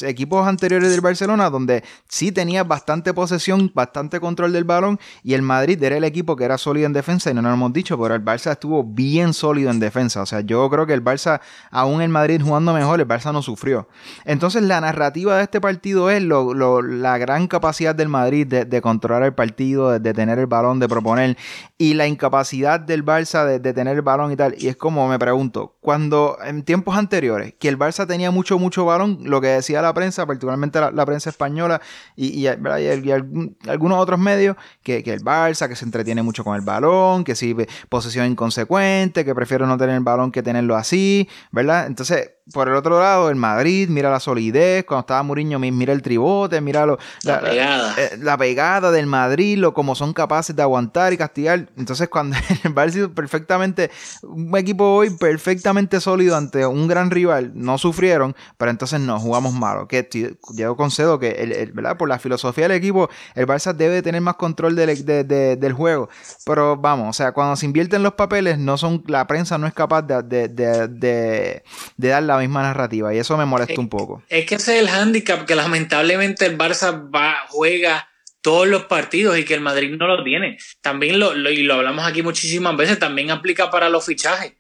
[0.04, 5.42] equipos anteriores del Barcelona donde sí tenía bastante posesión, bastante control del balón y el
[5.42, 8.16] Madrid era el equipo que era sólido en defensa y no lo hemos dicho, pero
[8.16, 11.42] el Barça estuvo bien sólido en defensa, o sea, yo creo que el Barça
[11.72, 13.88] aún el Madrid jugando mejor, el Barça no sufrió.
[14.24, 18.82] Entonces la narrativa de este partido es lo, lo, la gran capacidad del Madrid de,
[18.82, 21.38] controlar el partido, de, de, tener el balón, de proponer
[21.78, 25.08] y la incapacidad del Barça de, de tener el balón y tal, y es como
[25.08, 29.48] me pregunto, cuando en tiempos anteriores, que el Barça tenía mucho, mucho balón, lo que
[29.48, 31.82] decía la prensa, particularmente la, prensa española
[32.16, 37.36] y, algunos otros medios, que, el Barça, que se entretiene mucho con el balón, que
[37.36, 37.56] si
[37.90, 41.88] posesión inconsecuente, que prefiere no tener el balón que tenerlo así, ¿verdad?
[41.88, 46.04] Entonces, por el otro lado, el Madrid, mira la solidez, cuando estaba Mourinho, mira el
[46.04, 47.96] tribote, mira lo, la, pegada.
[47.98, 51.70] Eh, la, pegada del Madrid, lo como son capaces de aguantar y castigar.
[51.76, 53.90] Entonces, cuando el Barça perfectamente,
[54.22, 59.54] un equipo hoy perfectamente sólido ante un gran rival, no sufrieron, pero entonces no, jugamos
[59.54, 59.88] malo.
[59.88, 60.08] Que
[60.54, 61.98] yo concedo que, el, ¿verdad?
[61.98, 66.10] Por la filosofía del equipo, el Barça debe tener más control del, del juego.
[66.46, 69.74] Pero vamos, o sea, cuando se invierten los papeles, no son, la prensa no es
[69.74, 71.64] capaz de, de
[71.98, 74.24] dar la misma narrativa y eso me molesta un poco.
[74.30, 78.10] Es que ese es el hándicap que lamentablemente el Barça va, juega
[78.42, 80.58] todos los partidos y que el Madrid no lo tiene.
[80.82, 84.54] También lo, y lo hablamos aquí muchísimas veces, también aplica para los fichajes.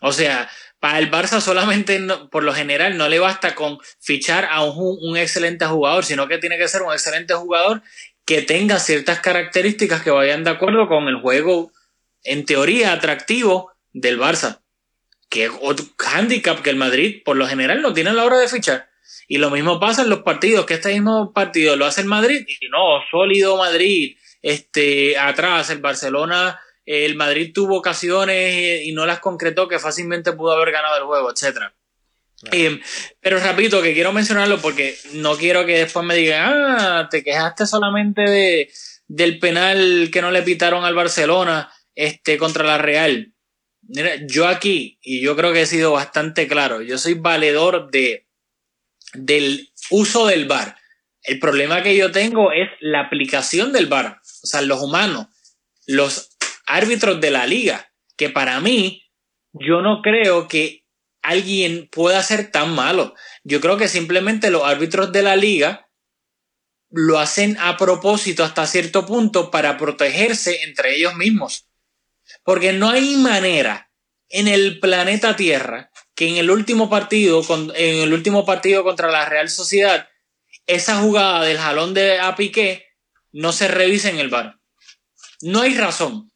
[0.00, 0.48] O sea,
[0.78, 2.00] para el Barça solamente
[2.30, 6.38] por lo general no le basta con fichar a un, un excelente jugador, sino que
[6.38, 7.82] tiene que ser un excelente jugador
[8.24, 11.72] que tenga ciertas características que vayan de acuerdo con el juego,
[12.22, 14.60] en teoría, atractivo del Barça
[15.28, 18.48] que otro handicap que el Madrid por lo general no tiene a la hora de
[18.48, 18.88] fichar.
[19.28, 22.44] Y lo mismo pasa en los partidos, que este mismo partido lo hace el Madrid
[22.46, 29.18] y no, sólido Madrid, este, atrás el Barcelona, el Madrid tuvo ocasiones y no las
[29.18, 31.74] concretó que fácilmente pudo haber ganado el juego, etcétera.
[32.52, 32.80] Eh,
[33.20, 37.66] pero repito que quiero mencionarlo porque no quiero que después me digan, ah, te quejaste
[37.66, 38.70] solamente de,
[39.08, 43.32] del penal que no le pitaron al Barcelona este, contra la Real.
[43.88, 48.26] Mira, yo aquí, y yo creo que he sido bastante claro, yo soy valedor de,
[49.14, 50.76] del uso del VAR.
[51.22, 54.20] El problema que yo tengo es la aplicación del VAR.
[54.42, 55.26] O sea, los humanos,
[55.86, 59.04] los árbitros de la liga, que para mí,
[59.52, 60.84] yo no creo que
[61.22, 63.14] alguien pueda ser tan malo.
[63.42, 65.88] Yo creo que simplemente los árbitros de la liga
[66.90, 71.65] lo hacen a propósito hasta cierto punto para protegerse entre ellos mismos.
[72.44, 73.90] Porque no hay manera
[74.28, 79.26] en el planeta Tierra que en el último partido, en el último partido contra la
[79.26, 80.08] Real Sociedad,
[80.66, 82.34] esa jugada del jalón de a
[83.32, 84.58] no se revise en el bar.
[85.42, 86.32] No hay razón.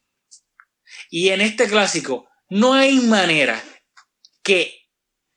[1.09, 3.61] Y en este clásico, no hay manera
[4.43, 4.87] que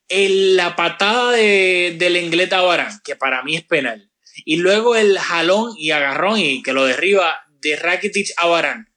[0.08, 4.10] la patada de, del Ingleta Barán, que para mí es penal,
[4.44, 8.93] y luego el jalón y agarrón y que lo derriba de Rakitic a Barán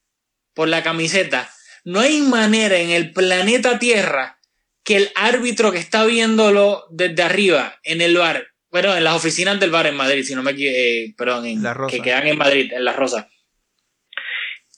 [0.58, 1.48] por la camiseta,
[1.84, 4.40] no hay manera en el planeta Tierra
[4.82, 9.60] que el árbitro que está viéndolo desde arriba en el bar bueno, en las oficinas
[9.60, 12.84] del bar en Madrid, si no me equivoco, perdón, en, que quedan en Madrid, en
[12.84, 13.30] La Rosa.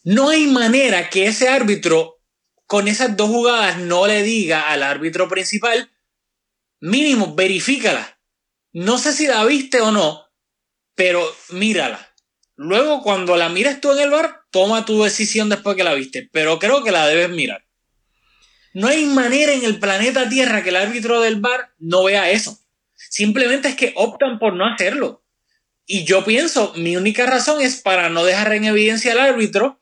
[0.04, 2.20] No hay manera que ese árbitro
[2.66, 5.90] con esas dos jugadas no le diga al árbitro principal,
[6.80, 8.20] mínimo, verifícala.
[8.74, 10.26] No sé si la viste o no,
[10.94, 12.10] pero mírala.
[12.62, 16.29] Luego, cuando la miras tú en el bar, toma tu decisión después que la viste,
[16.31, 17.64] pero creo que la debes mirar.
[18.75, 22.59] No hay manera en el planeta Tierra que el árbitro del bar no vea eso.
[22.96, 25.25] Simplemente es que optan por no hacerlo.
[25.87, 29.81] Y yo pienso, mi única razón es para no dejar en evidencia al árbitro,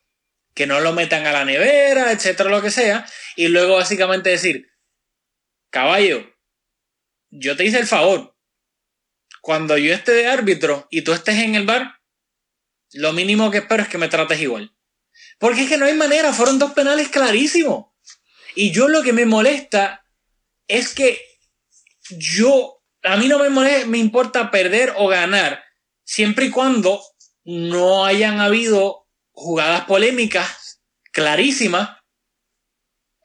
[0.55, 4.71] que no lo metan a la nevera, etcétera, lo que sea, y luego básicamente decir,
[5.71, 6.33] caballo,
[7.31, 8.37] yo te hice el favor.
[9.41, 11.98] Cuando yo esté de árbitro y tú estés en el bar,
[12.93, 14.75] lo mínimo que espero es que me trates igual.
[15.39, 17.87] Porque es que no hay manera, fueron dos penales clarísimos.
[18.55, 20.05] Y yo lo que me molesta
[20.67, 21.21] es que
[22.11, 25.63] yo, a mí no me, molesta, me importa perder o ganar,
[26.05, 27.01] siempre y cuando
[27.45, 30.81] no hayan habido jugadas polémicas
[31.13, 31.91] clarísimas.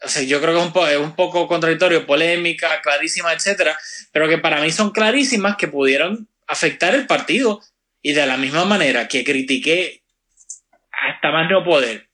[0.02, 3.80] O sea, yo creo que es un, un poco contradictorio, polémica, clarísima, etcétera,
[4.12, 7.62] pero que para mí son clarísimas que pudieron afectar el partido
[8.04, 10.04] y de la misma manera que critiqué
[10.92, 12.14] hasta más no poder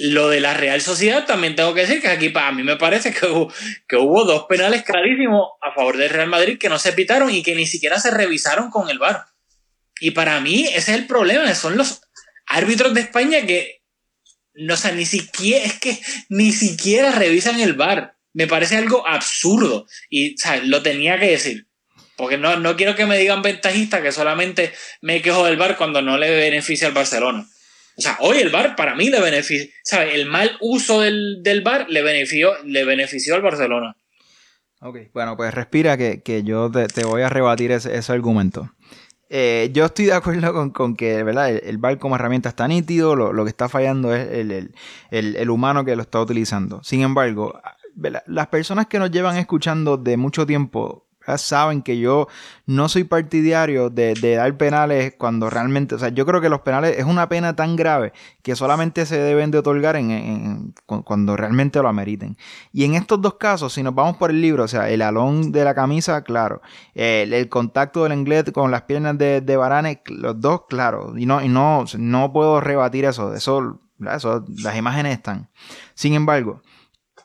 [0.00, 3.12] lo de la Real Sociedad, también tengo que decir que aquí para mí me parece
[3.12, 3.52] que hubo,
[3.86, 7.42] que hubo dos penales clarísimos a favor del Real Madrid que no se pitaron y
[7.42, 9.26] que ni siquiera se revisaron con el VAR.
[10.00, 12.00] Y para mí ese es el problema, son los
[12.46, 13.82] árbitros de España que
[14.54, 18.16] no sé, ni siquiera es que ni siquiera revisan el VAR.
[18.32, 21.66] Me parece algo absurdo y lo tenía que decir.
[22.20, 26.02] Porque no, no quiero que me digan ventajista que solamente me quejo del bar cuando
[26.02, 27.46] no le beneficia al Barcelona.
[27.96, 29.72] O sea, hoy el bar para mí le beneficia.
[29.82, 30.14] ¿Sabes?
[30.14, 33.96] El mal uso del, del bar le benefició, le benefició al Barcelona.
[34.82, 38.70] Ok, bueno, pues respira que, yo te, voy a rebatir ese, argumento.
[39.30, 41.50] Eh, yo estoy de acuerdo con, que ¿verdad?
[41.50, 44.74] El, bar como herramienta está nítido, lo, que está fallando es el,
[45.10, 46.82] el, humano que lo está utilizando.
[46.84, 47.58] Sin embargo,
[48.26, 51.06] las personas que nos llevan escuchando de mucho tiempo
[51.36, 52.28] saben que yo
[52.66, 56.98] no soy partidario de, dar penales cuando realmente, o sea, yo creo que los penales
[56.98, 61.88] es una pena tan grave que solamente se deben de otorgar en, cuando realmente lo
[61.88, 62.36] ameriten.
[62.72, 65.52] Y en estos dos casos, si nos vamos por el libro, o sea, el alón
[65.52, 66.62] de la camisa, claro,
[66.94, 71.42] el, contacto del inglés con las piernas de, de Barane, los dos, claro, y no,
[71.42, 73.80] y no, no puedo rebatir eso, eso,
[74.12, 75.48] eso, las imágenes están.
[75.94, 76.62] Sin embargo,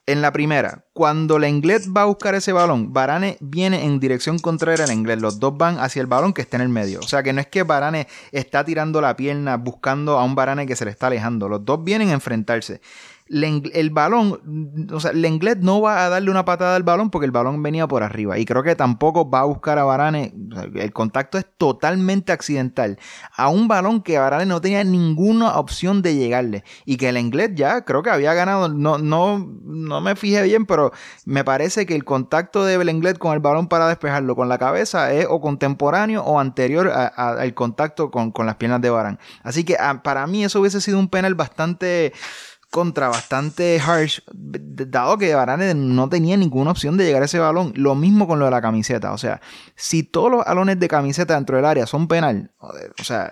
[0.08, 4.38] en la primera, cuando la inglés va a buscar ese balón, Barane viene en dirección
[4.38, 5.20] contraria al inglés.
[5.20, 7.00] Los dos van hacia el balón que está en el medio.
[7.00, 10.68] O sea que no es que Barane está tirando la pierna buscando a un Barane
[10.68, 11.50] que se le está alejando.
[11.50, 12.82] Los dos vienen a enfrentarse
[13.28, 17.32] el balón, o sea, Lenglet no va a darle una patada al balón porque el
[17.32, 18.38] balón venía por arriba.
[18.38, 20.34] Y creo que tampoco va a buscar a Varane.
[20.76, 23.00] El contacto es totalmente accidental.
[23.36, 26.64] A un balón que Varane no tenía ninguna opción de llegarle.
[26.86, 28.70] Y que Lenglet ya creo que había ganado.
[28.70, 30.92] No, no, no me fijé bien, pero
[31.26, 35.12] me parece que el contacto de Lenglet con el balón para despejarlo con la cabeza
[35.14, 39.18] es o contemporáneo o anterior al contacto con, las piernas de Varane.
[39.42, 42.14] Así que ah, para mí eso hubiese sido un penal bastante
[42.72, 47.74] contra bastante harsh, dado que Varane no tenía ninguna opción de llegar a ese balón.
[47.76, 49.14] Lo mismo con lo de la camiseta.
[49.14, 49.42] O sea,
[49.76, 53.32] si todos los alones de camiseta dentro del área son penal, o sea,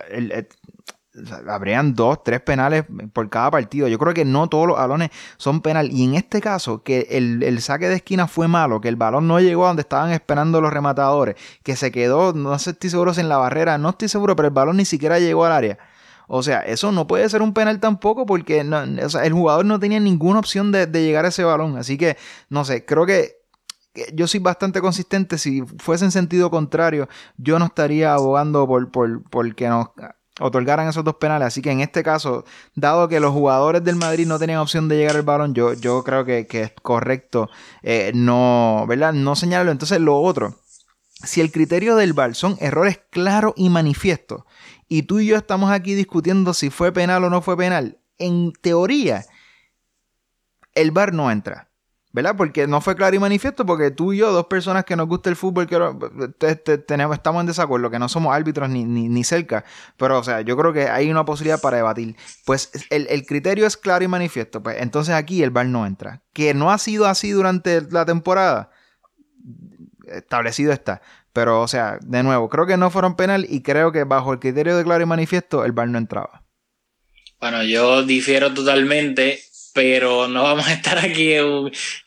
[1.48, 3.88] habrían dos, tres penales por cada partido.
[3.88, 5.90] Yo creo que no todos los alones son penal.
[5.92, 9.28] Y en este caso, que el, el, saque de esquina fue malo, que el balón
[9.28, 13.14] no llegó a donde estaban esperando los rematadores, que se quedó, no sé, estoy seguro
[13.14, 15.78] si en la barrera, no estoy seguro, pero el balón ni siquiera llegó al área.
[16.26, 20.38] O sea, eso no puede ser un penal tampoco porque el jugador no tenía ninguna
[20.38, 21.76] opción de, llegar a ese balón.
[21.76, 22.16] Así que,
[22.48, 23.42] no sé, creo que
[24.12, 25.38] yo soy bastante consistente.
[25.38, 29.88] Si fuese en sentido contrario, yo no estaría abogando por, que nos
[30.40, 31.48] otorgaran esos dos penales.
[31.48, 34.96] Así que en este caso, dado que los jugadores del Madrid no tenían opción de
[34.96, 37.50] llegar al balón, yo, yo creo que, es correcto
[37.82, 39.12] eh, no, ¿verdad?
[39.12, 39.72] No señalarlo.
[39.72, 40.56] Entonces, lo otro,
[41.22, 44.42] si el criterio del VAR son errores claros y manifiestos,
[44.88, 48.52] y tú y yo estamos aquí discutiendo si fue penal o no fue penal, en
[48.52, 49.24] teoría,
[50.74, 51.70] el VAR no entra.
[52.12, 52.36] ¿Verdad?
[52.36, 55.30] Porque no fue claro y manifiesto, porque tú y yo, dos personas que nos gusta
[55.30, 56.54] el fútbol, que
[56.86, 59.64] tenemos, estamos en desacuerdo, que no somos árbitros ni, ni, cerca.
[59.96, 62.14] Pero, o sea, yo creo que hay una posibilidad para debatir.
[62.44, 64.62] Pues el, el, criterio es claro y manifiesto.
[64.62, 66.22] Pues entonces aquí el VAR no entra.
[66.32, 68.70] Que no ha sido así durante la temporada,
[70.06, 71.02] establecido está.
[71.34, 74.38] Pero, o sea, de nuevo, creo que no fueron penal y creo que bajo el
[74.38, 76.44] criterio de claro y manifiesto, el bar no entraba.
[77.40, 79.40] Bueno, yo difiero totalmente,
[79.74, 81.34] pero no vamos a estar aquí.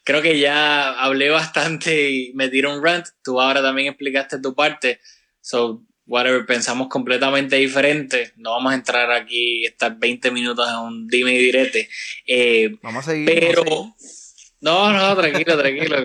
[0.06, 3.06] Creo que ya hablé bastante y me un rant.
[3.22, 5.02] Tú ahora también explicaste tu parte.
[5.42, 8.32] So, whatever, pensamos completamente diferente.
[8.38, 11.90] No vamos a entrar aquí, estar 20 minutos en un dime y direte.
[12.26, 13.26] Eh, Vamos a seguir.
[13.26, 13.64] pero.
[13.66, 14.27] vamos a seguir.
[14.60, 15.98] No, no, tranquilo, tranquilo.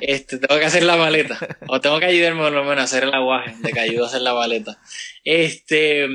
[0.00, 1.38] Este, tengo que hacer la maleta.
[1.68, 4.08] O tengo que ayudarme por lo menos a hacer el aguaje, de que ayudo a
[4.08, 4.78] hacer la maleta.
[5.24, 6.06] Este.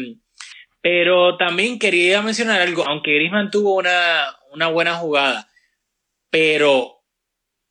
[0.81, 5.47] Pero también quería mencionar algo, aunque Griezmann tuvo una, una buena jugada,
[6.31, 7.03] pero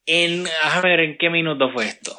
[0.06, 2.16] en, déjame ver en qué minuto fue esto.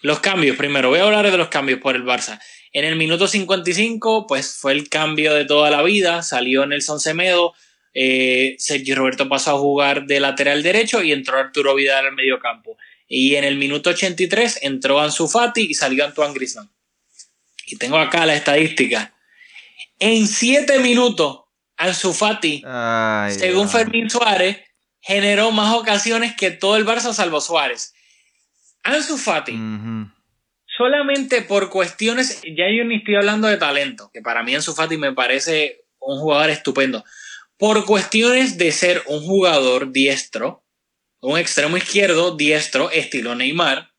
[0.00, 2.40] Los cambios, primero, voy a hablar de los cambios por el Barça.
[2.72, 7.54] En el minuto 55, pues fue el cambio de toda la vida, salió Nelson Semedo,
[7.94, 12.38] eh, Sergio Roberto pasó a jugar de lateral derecho y entró Arturo Vidal al medio
[12.38, 12.76] campo.
[13.06, 16.70] Y en el minuto 83 entró Ansu Fati y salió Antoine Griezmann.
[17.66, 19.14] Y tengo acá la estadística.
[19.98, 21.40] En 7 minutos,
[21.76, 23.68] Ansu Fati Ay, según.
[23.68, 24.58] Fermín Suárez,
[25.00, 27.94] generó más ocasiones que todo el Barça salvo Suárez.
[28.82, 29.58] Ansu Fati,
[30.66, 34.96] solamente por cuestiones, ya yo ni estoy hablando de talento, que para mí Ansu Fati
[34.96, 37.04] me parece un jugador estupendo.
[37.62, 40.64] Por cuestiones de ser un jugador diestro,
[41.20, 43.92] un extremo izquierdo diestro, estilo Neymar,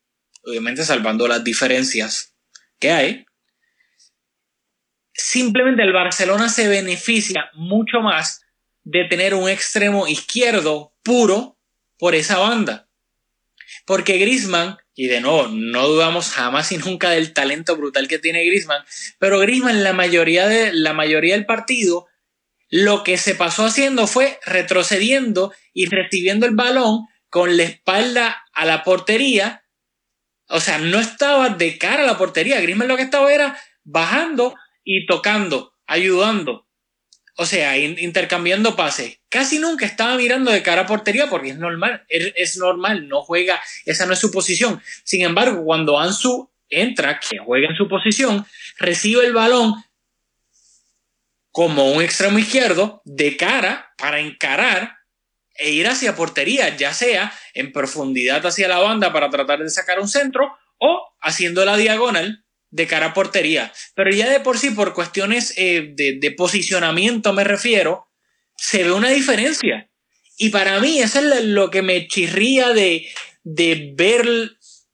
[0.43, 2.36] obviamente salvando las diferencias
[2.78, 3.26] que hay,
[5.14, 8.41] simplemente el Barcelona se beneficia mucho más
[8.84, 11.57] de tener un extremo izquierdo puro
[11.97, 12.89] por esa banda.
[13.86, 18.43] Porque Griezmann, y de nuevo, no dudamos jamás y nunca del talento brutal que tiene
[18.43, 18.84] Griezmann,
[19.20, 22.09] pero Griezmann la mayoría, de, la mayoría del partido
[22.76, 28.65] lo que se pasó haciendo fue retrocediendo y recibiendo el balón con la espalda a
[28.65, 29.63] la portería.
[30.47, 32.59] O sea, no estaba de cara a la portería.
[32.61, 36.67] Griezmann lo que estaba era bajando y tocando, ayudando.
[37.38, 39.19] O sea, in- intercambiando pases.
[39.30, 43.21] Casi nunca estaba mirando de cara a portería porque es normal, es, es normal, no
[43.21, 44.82] juega, esa no es su posición.
[45.03, 48.47] Sin embargo, cuando Ansu entra, que juega en su posición,
[48.80, 49.76] recibe el balón
[51.54, 54.97] como un extremo izquierdo de cara para encarar
[55.56, 59.99] e ir hacia portería, ya sea en profundidad hacia la banda para tratar de sacar
[59.99, 63.72] un centro o haciendo la diagonal de cara a portería.
[63.95, 68.08] Pero ya de por sí, por cuestiones eh, de, de posicionamiento me refiero,
[68.58, 69.89] se ve una diferencia.
[70.38, 73.08] Y para mí eso es lo- que me chirría de,
[73.43, 74.28] de ver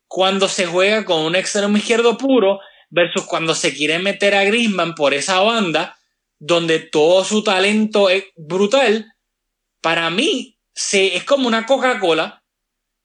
[0.07, 4.93] cuando se juega con un extremo izquierdo puro versus cuando se quiere meter a Griezmann
[4.95, 5.95] por esa banda
[6.39, 9.13] donde todo su talento es brutal.
[9.81, 12.43] Para mí se, es como una Coca-Cola.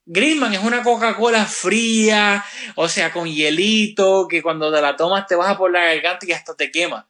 [0.05, 2.43] Griezmann es una Coca-Cola fría,
[2.75, 6.31] o sea, con hielito, que cuando te la tomas te baja por la garganta y
[6.31, 7.09] hasta te quema.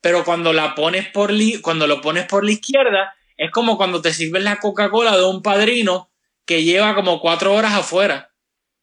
[0.00, 4.00] Pero cuando la pones por li- cuando lo pones por la izquierda, es como cuando
[4.00, 6.10] te sirves la Coca-Cola de un padrino
[6.44, 8.32] que lleva como cuatro horas afuera,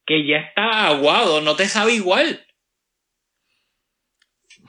[0.04, 2.46] que ya está aguado, no te sabe igual.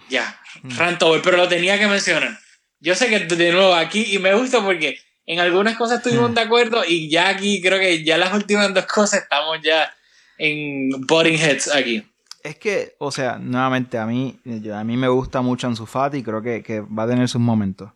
[0.10, 0.40] Ya,
[0.78, 2.38] Rantover, pero lo tenía que mencionar.
[2.80, 6.41] Yo sé que de nuevo aquí, y me gusta porque en algunas cosas estuvimos de
[6.41, 9.93] acuerdo, y ya aquí creo que ya las últimas dos cosas estamos ya
[10.38, 12.03] en butting heads aquí.
[12.43, 14.39] Es que, o sea, nuevamente a mí,
[14.72, 17.41] a mí me gusta mucho Ansu Fati y creo que, que va a tener sus
[17.41, 17.91] momentos.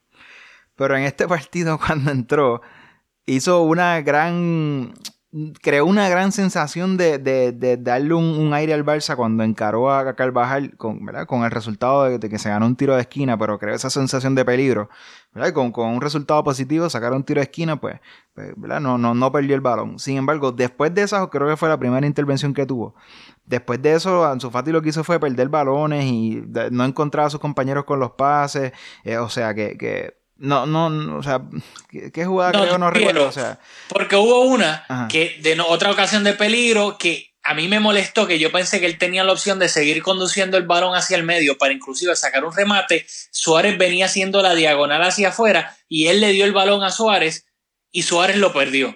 [0.75, 2.61] Pero en este partido cuando entró,
[3.25, 4.93] hizo una gran...
[5.61, 10.15] Creó una gran sensación de, de- darle un, un aire al Barça cuando encaró a
[10.15, 11.27] Carvajal con, ¿verdad?
[11.27, 14.33] con el resultado de, que se ganó un tiro de esquina, pero creó esa sensación
[14.33, 14.89] de peligro.
[15.31, 15.53] ¿verdad?
[15.53, 17.99] Con, con un resultado positivo, sacar un tiro de esquina, pues,
[18.33, 18.79] pues, ¿verdad?
[18.81, 19.99] No, no, no perdió el balón.
[19.99, 22.95] Sin embargo, después de esa, creo que fue la primera intervención que tuvo.
[23.45, 27.29] Después de eso, Ansu Fati lo que hizo fue perder balones y no encontrar a
[27.29, 28.71] sus compañeros con los pases.
[29.03, 31.41] eh, o sea, que, que no, no, no, o sea,
[32.13, 32.77] ¿qué, jugada No, creo?
[32.77, 33.07] No quiero.
[33.07, 33.29] recuerdo.
[33.29, 33.59] O sea,
[33.89, 35.07] Porque hubo una Ajá.
[35.07, 38.79] que de no- otra ocasión de peligro que a mí me molestó que yo pensé
[38.79, 42.15] que él tenía la opción de seguir conduciendo el balón hacia el medio para inclusive
[42.15, 43.05] sacar un remate.
[43.31, 47.45] Suárez venía haciendo la diagonal hacia afuera y él le dio el balón a Suárez
[47.91, 48.95] y Suárez lo perdió.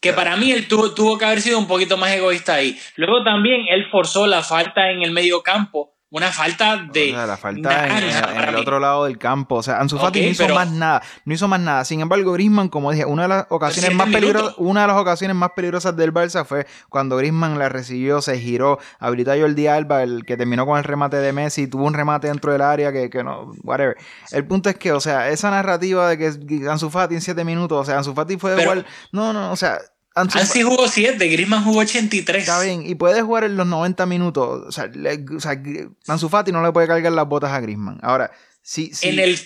[0.00, 2.78] Que para mí él tuvo, tuvo que haber sido un poquito más egoísta ahí.
[2.96, 5.95] Luego también él forzó la falta en el medio campo.
[6.08, 7.10] Una falta de.
[7.10, 8.04] o sea, la falta en,
[8.48, 8.60] el mí.
[8.60, 9.56] otro lado del campo.
[9.56, 11.02] O sea, Ansu Fati no hizo pero- más nada.
[11.24, 11.84] No hizo más nada.
[11.84, 14.96] Sin embargo, Griezmann, como dije, una de las ocasiones Siete más peligrosas, una de las
[14.98, 19.66] ocasiones más peligrosas del Barça fue cuando Griezmann la recibió, se giró, habilitó a Jordi
[19.66, 22.92] Alba, el que terminó con el remate de Messi, tuvo un remate dentro del área
[22.92, 23.96] que, que no, whatever.
[24.30, 27.80] El punto es que, o sea, esa narrativa de que Ansu Fati en 7 minutos,
[27.80, 29.80] o sea, Ansu Fati fue Pero- igual, no, no, o sea,
[30.16, 32.42] Ansu Ansi jugó 7, Griezmann jugó 83.
[32.42, 34.64] Está bien, y puede jugar en los 90 minutos.
[34.66, 35.60] O sea, le- o sea,
[36.08, 37.98] Ansu Fati no le puede cargar las botas a Griezmann.
[38.02, 38.30] Ahora,
[38.62, 39.38] si, si, En el.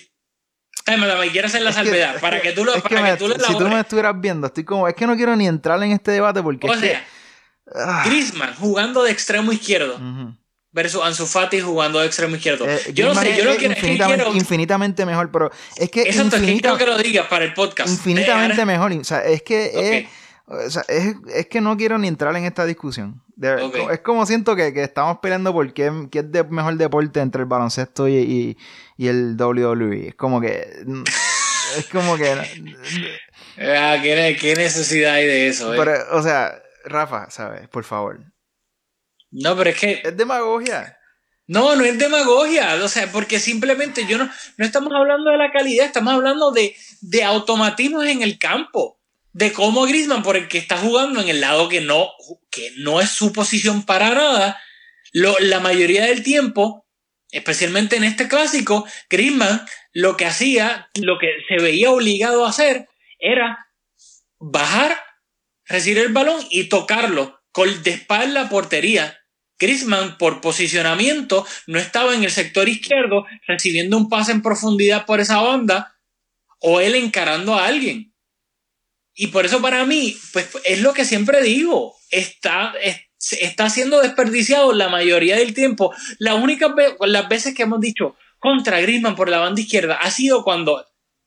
[0.87, 2.19] Me, me quiero hacer la es que- salvedad.
[2.21, 2.73] para que- que, tú lo.
[2.73, 4.95] es que para me- que tú le si tú me estuvieras viendo, estoy como, es
[4.95, 7.05] que no quiero ni entrar en este debate porque O es que, sea,
[7.75, 9.95] ah, Griezmann jugando de extremo izquierdo.
[9.97, 10.35] ujú.
[10.73, 12.65] versus Ansu Fati jugando de extremo izquierdo.
[12.65, 16.03] Eh, yo no sé, yo lo quiero, que infinitamente, quiero- infinitamente mejor, pero es que,
[16.03, 17.89] Exacto, es que quiero que lo digas para el podcast.
[17.89, 18.93] infinitamente mejor.
[18.93, 19.81] O sea, es que Ok.
[19.83, 20.07] es,
[20.51, 23.23] o sea, es, es que no quiero ni entrar en esta discusión.
[23.35, 23.71] De-.
[23.91, 27.41] Es como siento que, que estamos peleando por qué, qué es de mejor deporte entre
[27.41, 28.57] el baloncesto y, y,
[28.97, 30.09] y el WWE.
[30.09, 30.67] Es como que.
[31.77, 32.29] Es como que.
[33.59, 35.73] ah, ¿qué, ne- qué necesidad hay de eso?
[35.73, 35.77] eh?
[35.77, 37.69] pero, o sea, Rafa, ¿sabes?
[37.69, 38.19] Por favor.
[39.31, 40.97] no, pero es que Es demagogia.
[41.47, 45.51] No, no es demagogia, o sea, porque simplemente yo no, no estamos hablando de la
[45.51, 49.00] calidad, estamos hablando de, de automatismos en el campo,
[49.33, 52.09] de cómo Griezmann, por el que está jugando en el lado que no,
[52.49, 54.61] que no es su posición para nada,
[55.13, 56.85] lo, la mayoría del tiempo,
[57.31, 59.61] especialmente en este clásico, Griezmann
[59.93, 62.87] lo que hacía, lo que se veía obligado a hacer,
[63.19, 63.67] era
[64.39, 64.97] bajar,
[65.65, 69.17] recibir el balón y tocarlo con de espalda portería.
[69.59, 75.19] Griezmann, por posicionamiento, no estaba en el sector izquierdo recibiendo un pase en profundidad por
[75.19, 75.95] esa banda
[76.59, 78.10] o él encarando a alguien.
[79.21, 83.01] Y por eso para mí, pues es lo que siempre digo, está, es-
[83.39, 85.93] está siendo desperdiciado la mayoría del tiempo.
[86.17, 90.43] La única las veces que hemos dicho contra Griezmann por la banda izquierda ha sido
[90.43, 90.83] cuando,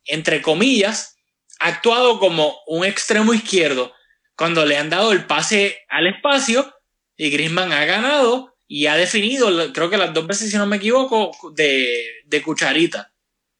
[0.06, 1.14] entre comillas,
[1.60, 3.92] ha actuado como un extremo izquierdo,
[4.34, 6.74] cuando le han dado el pase al espacio
[7.16, 10.78] y Griezmann ha ganado y ha definido, creo que las dos veces, si no me
[10.78, 13.12] equivoco, de, de cucharita.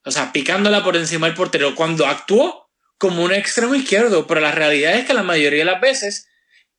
[0.04, 1.76] O sea, picándola por encima del portero.
[1.76, 2.63] Cuando actuó
[3.04, 6.26] como un extremo izquierdo, pero la realidad es que la mayoría de las veces,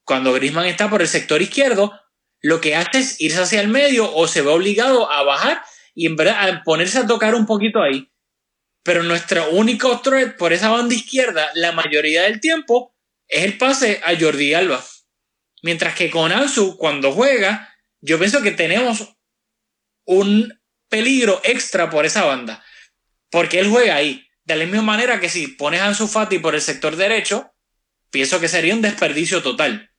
[0.03, 1.93] cuando Griezmann está por el sector izquierdo,
[2.41, 5.61] lo que hace es irse hacia el medio o se ve obligado a bajar
[5.93, 8.11] y en verdad a ponerse a tocar un poquito ahí.
[8.81, 12.95] Pero nuestro único threat por esa banda izquierda, la mayoría del tiempo,
[13.27, 14.83] es el pase a Jordi Alba.
[15.61, 17.71] Mientras que con Ansu, cuando juega,
[18.01, 19.15] yo pienso que tenemos
[20.05, 20.59] un
[20.89, 22.65] peligro extra por esa banda.
[23.29, 24.24] Porque él juega ahí.
[24.45, 27.51] De la misma manera que si pones a Ansu Fati por el sector derecho,
[28.11, 29.91] pienso que sería un desperdicio total.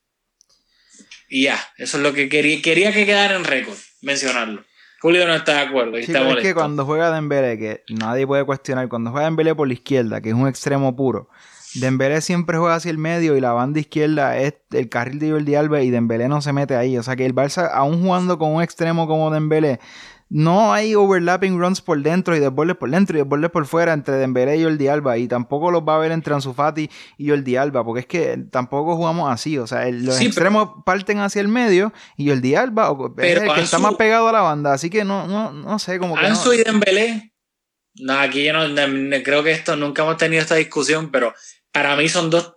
[1.28, 4.64] Y ya, eso es lo que quería, quería que quedara en récord, mencionarlo.
[5.00, 8.26] Julio no está de acuerdo y Sí, está es que cuando juega Dembélé, que nadie
[8.26, 11.28] puede cuestionar, cuando juega Dembélé por la izquierda, que es un extremo puro,
[11.74, 15.54] Dembélé siempre juega hacia el medio y la banda izquierda es el carril de Jordi
[15.56, 16.96] Alba y Dembélé no se mete ahí.
[16.96, 19.80] O sea que el Barça, aún jugando con un extremo como Dembélé,
[20.28, 24.14] no hay overlapping runs por dentro y desbordes por dentro y desbordes por fuera entre
[24.16, 27.54] Dembélé y Jordi Alba y tampoco los va a ver entre Ansu Fati y Jordi
[27.56, 29.56] Alba porque es que tampoco jugamos así.
[29.58, 33.14] O sea, el- los Sí, pero- extremos parten hacia el medio y Jordi Alba o-
[33.18, 34.72] es el que está más pegado a la banda.
[34.72, 36.52] Así que no, no, no sé, como que no.
[36.54, 37.32] Y Dembélé.
[37.98, 38.74] No, aquí yo no,
[39.22, 41.32] creo que esto nunca hemos tenido esta discusión, pero
[41.72, 42.56] para mí son dos,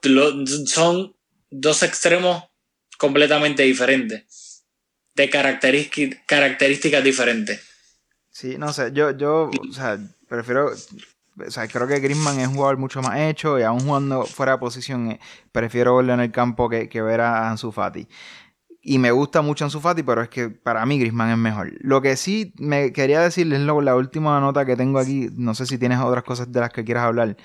[0.65, 1.13] son
[1.51, 2.43] dos extremos
[2.97, 4.25] completamente diferentes.
[5.19, 7.59] De características, diferentes.
[8.29, 9.97] Sí, no sé, yo, yo, o sea,
[10.29, 14.25] prefiero, o sea, creo que Griezmann es un jugador mucho más hecho y aún jugando
[14.25, 15.19] fuera de posición, eh,
[15.51, 18.07] prefiero verlo en el campo que, que ver a Ansu Fati.
[18.81, 21.73] Y me gusta mucho Ansu Fati, pero es que para mí Griezmann es mejor.
[21.81, 25.65] Lo que sí me quería decirles, lo- la última nota que tengo aquí, no sé
[25.65, 27.35] si tienes otras cosas de las que quieras hablar,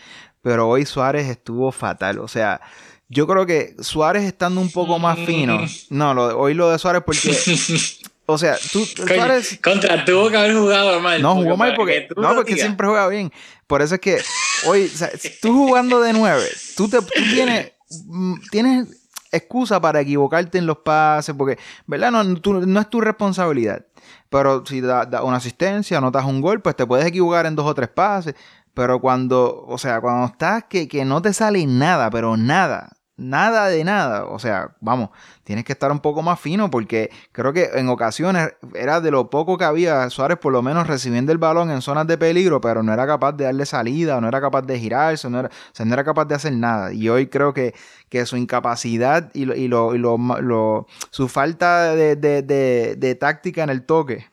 [0.42, 2.60] pero hoy Suárez estuvo fatal, o sea...
[3.08, 5.60] Yo creo que Suárez estando un poco más fino.
[5.90, 7.36] No, lo, hoy lo de Suárez porque.
[8.26, 8.82] O sea, tú.
[8.96, 11.20] Coño, Suárez, contra, tuvo que haber jugado mal.
[11.20, 12.08] no, jugó mal porque.
[12.16, 12.64] No, porque digas.
[12.66, 13.30] siempre juega bien.
[13.66, 14.18] Por eso es que
[14.66, 15.10] hoy, o sea,
[15.42, 17.72] tú jugando de nueve, tú, te, tú tienes,
[18.06, 18.86] mm, tienes
[19.30, 22.10] excusa para equivocarte en los pases, porque, ¿verdad?
[22.12, 23.84] No, tú- no es tu responsabilidad.
[24.30, 27.66] Pero si da, da una asistencia, anotas un gol, pues te puedes equivocar en dos
[27.66, 28.34] o tres pases.
[28.74, 33.68] Pero cuando, o sea, cuando estás que, que no te sale nada, pero nada, nada
[33.68, 35.10] de nada, o sea, vamos,
[35.44, 39.30] tienes que estar un poco más fino porque creo que en ocasiones era de lo
[39.30, 42.82] poco que había Suárez por lo menos recibiendo el balón en zonas de peligro, pero
[42.82, 45.86] no era capaz de darle salida, no era capaz de girarse, no era, o sea,
[45.86, 46.92] no era capaz de hacer nada.
[46.92, 47.74] Y hoy creo que,
[48.08, 53.14] que su incapacidad y, lo, y, lo, y lo- su falta de, de- de- de
[53.14, 54.26] táctica en el toque,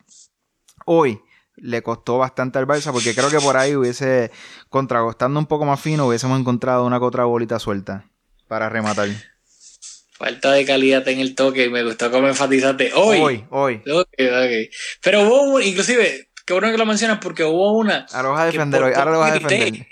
[0.85, 1.21] hoy
[1.61, 4.31] le costó bastante al Barça porque creo que por ahí hubiese,
[4.69, 8.09] contragostando un poco más fino, hubiésemos encontrado una otra bolita suelta
[8.47, 9.09] para rematar.
[10.13, 11.69] Falta de calidad en el toque.
[11.69, 12.91] Me gustó cómo enfatizaste.
[12.93, 13.45] Hoy.
[13.49, 14.69] Hoy, hoy.
[15.01, 18.05] Pero hubo, inclusive, qué bueno que lo mencionas porque hubo una.
[18.11, 19.87] Ahora lo vas a defender hoy, ahora lo vas a defender.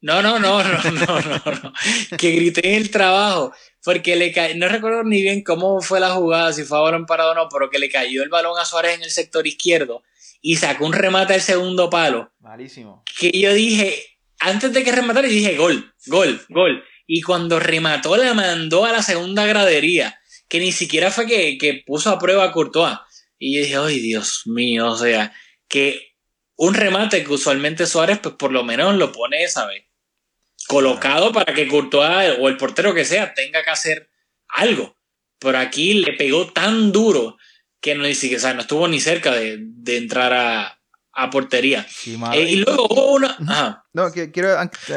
[0.00, 1.72] No, no, no, no, no, no, no.
[2.16, 3.52] Que grité en el trabajo.
[3.84, 4.48] Porque le ca...
[4.54, 7.48] no recuerdo ni bien cómo fue la jugada, si fue a balón parado o no,
[7.48, 10.02] pero que le cayó el balón a Suárez en el sector izquierdo
[10.40, 12.32] y sacó un remate al segundo palo.
[12.40, 13.04] Malísimo.
[13.18, 16.84] Que yo dije, antes de que rematara, yo dije gol, gol, gol.
[17.06, 21.82] Y cuando remató, la mandó a la segunda gradería, que ni siquiera fue que, que
[21.86, 22.98] puso a prueba a Courtois.
[23.38, 25.32] Y yo dije, ay Dios mío, o sea,
[25.68, 26.14] que
[26.56, 29.84] un remate que usualmente Suárez, pues por lo menos lo pone, ¿sabes?
[30.66, 34.10] Colocado para que Courtois o el portero que sea tenga que hacer
[34.48, 34.96] algo.
[35.38, 37.38] Pero aquí le pegó tan duro
[37.80, 40.78] que no, o sea, no estuvo ni cerca de, de entrar a,
[41.18, 41.84] a portería.
[42.32, 43.36] Eh, y luego hubo una.
[43.48, 43.84] Ajá.
[43.92, 44.50] No, que, quiero.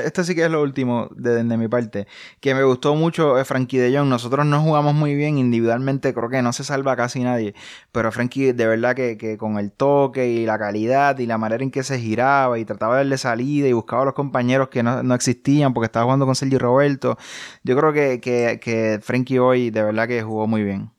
[0.05, 2.07] Esto sí que es lo último de, mi parte.
[2.39, 4.07] Que me gustó mucho eh, Frankie de Jong.
[4.07, 7.55] Nosotros no jugamos muy bien individualmente, creo que no se salva casi nadie.
[7.91, 11.63] Pero Frankie, de verdad que, que con el toque y la calidad y la manera
[11.63, 14.83] en que se giraba y trataba de darle salida y buscaba a los compañeros que
[14.83, 17.17] no, no existían porque estaba jugando con Sergio Roberto.
[17.63, 20.91] Yo creo que, que, que Frankie hoy de verdad que jugó muy bien.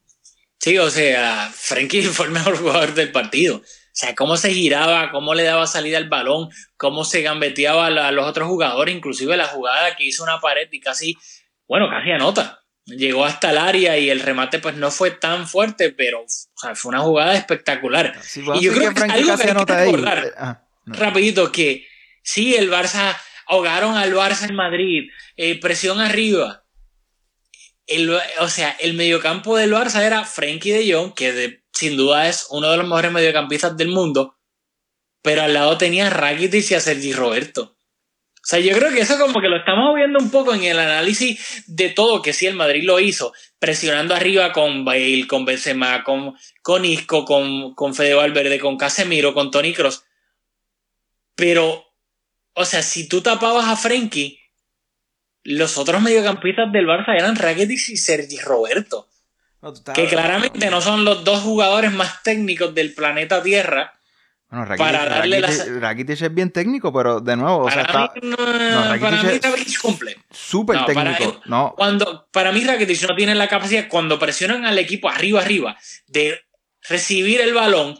[0.62, 3.56] Sí, o sea, Frankie fue el mejor jugador del partido.
[3.56, 8.12] O sea, cómo se giraba, cómo le daba salida al balón, cómo se gambeteaba a
[8.12, 11.18] los otros jugadores, inclusive la jugada que hizo una pared y casi,
[11.66, 12.60] bueno, casi anota.
[12.86, 16.24] Llegó hasta el área y el remate pues no fue tan fuerte, pero
[16.74, 18.14] fue una jugada espectacular.
[18.54, 21.86] y yo creo que, algo que hay que recordar, eh, ah, rapidito, que
[22.22, 26.61] sí, el Barça, ahogaron al Barça en Madrid, eh, presión arriba.
[28.40, 32.70] O sea, el mediocampo del Barça era Frenkie de Jong, que sin duda es uno
[32.70, 34.36] de los mejores mediocampistas del mundo,
[35.22, 37.76] pero al lado tenía a Rakitic y a Sergi Roberto.
[38.42, 40.76] O sea, yo creo que eso como que lo estamos viendo un poco en el
[40.76, 46.02] análisis de todo que sí el Madrid lo hizo, presionando arriba con Bale, con Benzema,
[46.02, 50.04] con, con Isco, con, con Fede Valverde, con Casemiro, con Tony Cross.
[51.36, 51.94] Pero,
[52.54, 54.41] o sea, si tú tapabas a Frenkie,
[55.44, 59.08] los otros mediocampistas del Barça eran Rakitic y Sergi Roberto
[59.94, 63.94] que claramente no son los dos jugadores más técnicos del planeta Tierra.
[64.50, 65.40] Bueno, Rakitic, para darle
[65.80, 69.80] Rakitic, es bien técnico, pero de nuevo, para o sea, mí, no, para mí Rakitic
[69.80, 70.16] cumple.
[70.30, 71.34] Súper técnico.
[71.34, 71.74] Para, no.
[71.76, 75.76] Cuando, para mí Rakitic no tiene la capacidad, cuando presionan al equipo arriba, arriba,
[76.08, 76.40] de
[76.88, 77.96] recibir el balón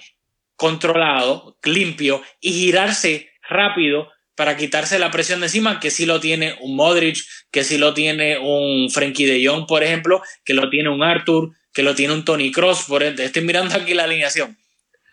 [0.56, 6.56] controlado, limpio y girarse rápido para quitarse la presión de encima, que sí lo tiene
[6.60, 7.18] un Modric,
[7.50, 11.50] que sí lo tiene un Frenkie de Jong, por ejemplo, que lo tiene un Arthur,
[11.72, 13.24] que lo tiene un Tony Cross, por ende.
[13.24, 14.56] Estoy mirando aquí la alineación.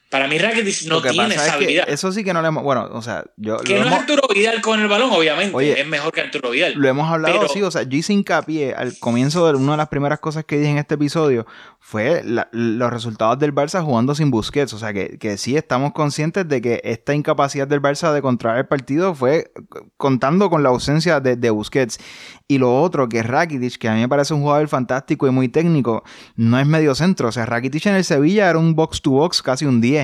[0.09, 1.87] Para mí Rakitic no tiene esa habilidad.
[1.87, 2.63] eso sí que no le hemos...
[2.63, 3.57] Bueno, o sea, yo...
[3.57, 5.79] Que no es Arturo Vidal con el balón, obviamente.
[5.79, 6.73] es mejor que Arturo Vidal.
[6.75, 7.61] Lo hemos hablado, sí.
[7.61, 10.71] O sea, yo hice hincapié al comienzo de una de las primeras cosas que dije
[10.71, 11.45] en este episodio
[11.79, 14.73] fue los resultados del Barça jugando sin Busquets.
[14.73, 18.57] O sea, que, que sí estamos conscientes de que esta incapacidad del Barça de controlar
[18.57, 19.51] el partido fue
[19.97, 21.99] contando con la ausencia de, de Busquets.
[22.47, 25.49] Y lo otro, que Rakitic, que a mí me parece un jugador fantástico y muy
[25.49, 26.03] técnico,
[26.35, 27.27] no es medio centro.
[27.27, 29.98] O sea, Rakitic en el Sevilla era un box to box casi un 10.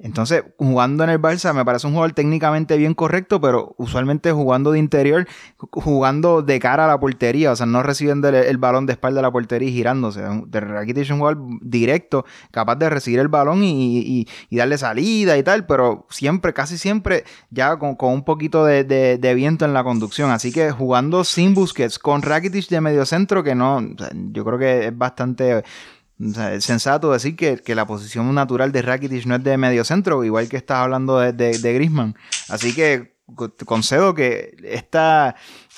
[0.00, 4.70] Entonces, jugando en el Barça me parece un jugador técnicamente bien correcto, pero usualmente jugando
[4.70, 5.26] de interior,
[5.56, 9.22] jugando de cara a la portería, o sea, no recibiendo el, balón de espalda a
[9.22, 10.22] la portería y girándose.
[10.52, 15.66] Rakitic es un jugador directo, capaz de recibir el balón y, darle salida y tal,
[15.66, 20.30] pero siempre, casi siempre, ya con, un poquito de, viento en la conducción.
[20.30, 23.80] Así que jugando sin Busquets, con Rakitic de medio centro, que no,
[24.30, 25.64] yo creo que es bastante
[26.18, 30.48] es sensato decir que, la posición natural de Rakitic no es de medio centro, igual
[30.48, 32.16] que estás hablando de, de, Grisman.
[32.48, 33.16] Así que
[33.66, 35.36] concedo que esta,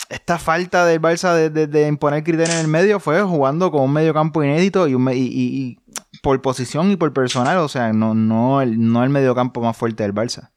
[0.08, 4.14] esta falta del Barça de, imponer criterios en el medio fue jugando con un medio
[4.14, 5.78] campo inédito y, y,
[6.22, 9.76] por posición y por personal, o sea, no, no, el, no el medio campo más
[9.76, 10.52] fuerte del Barça.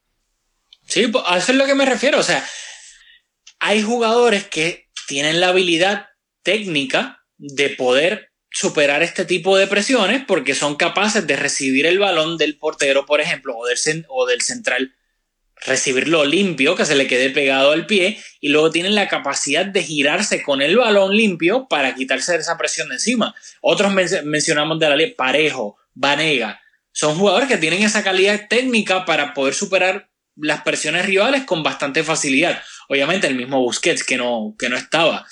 [0.86, 2.44] Sí, a eso es lo que me refiero, o sea,
[3.60, 6.08] hay jugadores que tienen la habilidad
[6.44, 12.38] técnica de poder superar este tipo de presiones porque son capaces de recibir el balón
[12.38, 14.94] del portero, por ejemplo, o del, o del central,
[15.66, 19.82] recibirlo limpio, que se le quede pegado al pie, y luego tienen la capacidad de
[19.82, 23.34] girarse con el balón limpio para quitarse esa presión de encima.
[23.60, 23.92] Otros
[24.24, 29.56] mencionamos de la ley, Parejo, Vanega, son jugadores que tienen esa calidad técnica para poder
[29.56, 32.62] superar las presiones rivales con bastante facilidad.
[32.88, 35.26] Obviamente el mismo Busquets que no, que no estaba.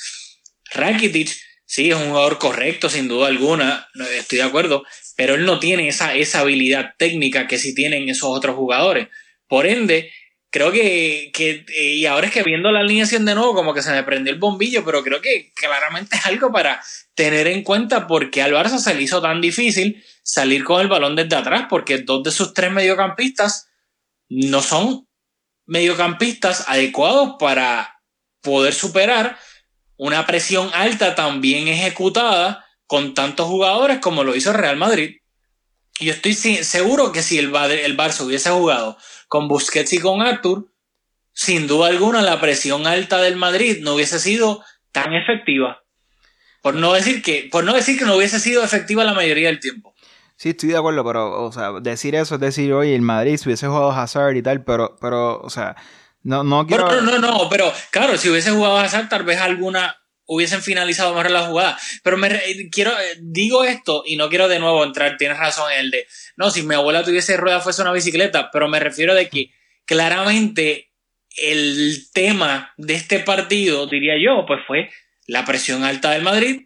[0.73, 1.29] Rakitic
[1.71, 4.83] Sí, es un jugador correcto, sin duda alguna, estoy de acuerdo,
[5.15, 9.07] pero él no tiene esa, esa habilidad técnica que sí tienen esos otros jugadores.
[9.47, 10.11] Por ende,
[10.49, 13.81] creo que, que, eh, y ahora es que viendo la alineación de nuevo, como que
[13.81, 16.83] se me prendió el bombillo, pero creo que claramente es algo para
[17.15, 21.15] tener en cuenta porque al Barça se le hizo tan difícil salir con el balón
[21.15, 23.69] desde atrás, porque dos de sus tres mediocampistas
[24.27, 25.07] no son
[25.67, 28.01] mediocampistas adecuados para
[28.41, 29.39] poder superar
[30.01, 35.17] una presión alta tan bien ejecutada con tantos jugadores como lo hizo Real Madrid.
[35.99, 38.97] Y yo estoy seguro que si el, el Barça hubiese jugado
[39.27, 40.65] con Busquets y con Arthur,
[41.33, 45.83] sin duda alguna la presión alta del Madrid no hubiese sido tan efectiva.
[46.63, 49.59] Por no decir que, por no decir que no hubiese sido efectiva la mayoría del
[49.59, 49.93] tiempo.
[50.35, 53.47] Sí, estoy de acuerdo, pero, o sea, decir eso es decir, oye, el Madrid si
[53.47, 55.75] hubiese jugado Hazard y tal, pero, pero, o sea,
[56.23, 57.01] no, no quiero...
[57.01, 61.31] No, no, no, pero claro, si hubiese jugado Hazard, tal vez alguna hubiesen finalizado mejor
[61.31, 61.77] la jugada.
[62.03, 62.29] Pero me
[62.71, 66.07] quiero, digo esto y no quiero de nuevo entrar, tienes razón en el de,
[66.37, 69.51] no, si mi abuela tuviese rueda fuese una bicicleta, pero me refiero de que
[69.85, 70.91] claramente
[71.37, 74.89] el tema de este partido, diría yo, pues fue
[75.27, 76.61] la presión alta del Madrid,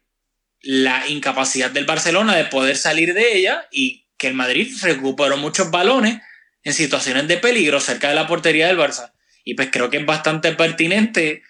[0.61, 5.71] la incapacidad del Barcelona de poder salir de ella y que el Madrid recuperó muchos
[5.71, 6.21] balones
[6.63, 9.14] en situaciones de peligro cerca de la portería del Barça.
[9.45, 11.43] Y pues creo que es bastante pertinente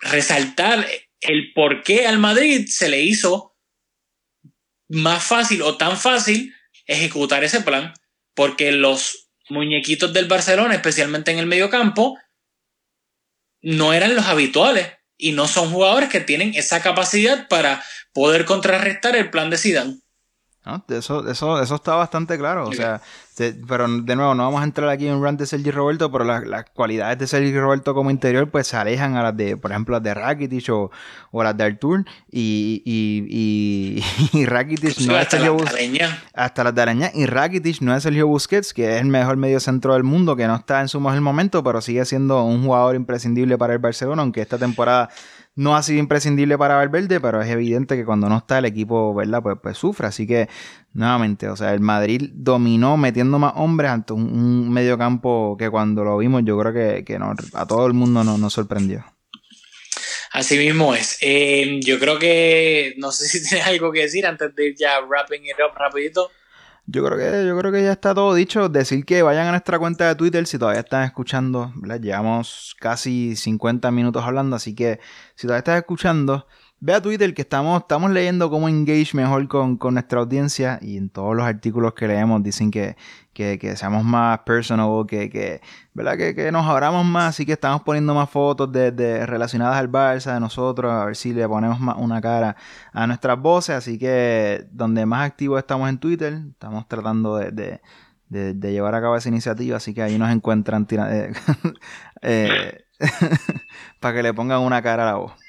[0.00, 0.86] resaltar
[1.20, 3.56] el por qué al Madrid se le hizo
[4.88, 6.54] más fácil o tan fácil
[6.86, 7.94] ejecutar ese plan,
[8.34, 12.18] porque los muñequitos del Barcelona, especialmente en el medio campo,
[13.62, 17.82] no eran los habituales y no son jugadores que tienen esa capacidad para
[18.12, 20.00] poder contrarrestar el plan de Zidane.
[20.88, 22.68] Eso, eso, eso está bastante claro.
[22.68, 23.00] O sea,
[23.68, 26.24] pero de nuevo, no vamos a entrar aquí en un rant de Sergi Roberto, pero
[26.24, 29.94] las, cualidades de Sergi Roberto como interior pues se alejan a las de, por ejemplo,
[29.94, 30.90] las de Rakitic o,
[31.30, 32.04] o las de Artur.
[32.32, 34.02] Y, y,
[34.32, 36.04] y, Rakitic no es Sergio Busquets.
[36.34, 37.10] Hasta las de Araña.
[37.14, 40.46] Y Rakitic no es Sergio Busquets, que es el mejor medio centro del mundo, que
[40.46, 44.22] no está en su mejor momento, pero sigue siendo un jugador imprescindible para el Barcelona,
[44.22, 45.10] aunque esta temporada
[45.56, 49.14] no ha sido imprescindible para Valverde, pero es evidente que cuando no está el equipo,
[49.14, 49.42] ¿verdad?
[49.42, 50.06] Pues, pues sufre.
[50.06, 50.48] Así que,
[50.92, 56.04] nuevamente, o sea, el Madrid dominó metiendo más hombres ante un, medio campo que cuando
[56.04, 57.18] lo vimos yo creo que, que
[57.54, 59.04] a todo el mundo nos, sorprendió.
[60.32, 61.16] Así mismo es.
[61.22, 65.00] Eh, yo creo que, no sé si tienes algo que decir antes de ir ya
[65.00, 66.30] wrapping it up rapidito.
[66.88, 68.68] Yo creo que yo creo que ya está todo dicho.
[68.68, 71.72] Decir que vayan a nuestra cuenta de Twitter si todavía están escuchando.
[72.00, 75.00] Llevamos casi 50 minutos hablando, así que
[75.34, 76.46] si todavía estás escuchando,
[76.80, 80.96] ve a Twitter que estamos, estamos leyendo cómo engage mejor con, con nuestra audiencia y
[80.96, 82.96] en todos los artículos que leemos dicen que,
[83.32, 85.60] que, que seamos más personal, que, que,
[85.94, 86.16] ¿verdad?
[86.16, 89.90] Que, que, nos abramos más, así que estamos poniendo más fotos de, de, relacionadas al
[89.90, 92.56] Barça, de nosotros, a ver si le ponemos más una cara
[92.92, 97.80] a nuestras voces, así que donde más activos estamos en Twitter, estamos tratando de, de
[98.28, 101.32] de, llevar a cabo esa iniciativa, así que ahí nos encuentran eh,
[102.22, 102.84] eh,
[104.00, 105.45] para que le pongan una cara a la voz.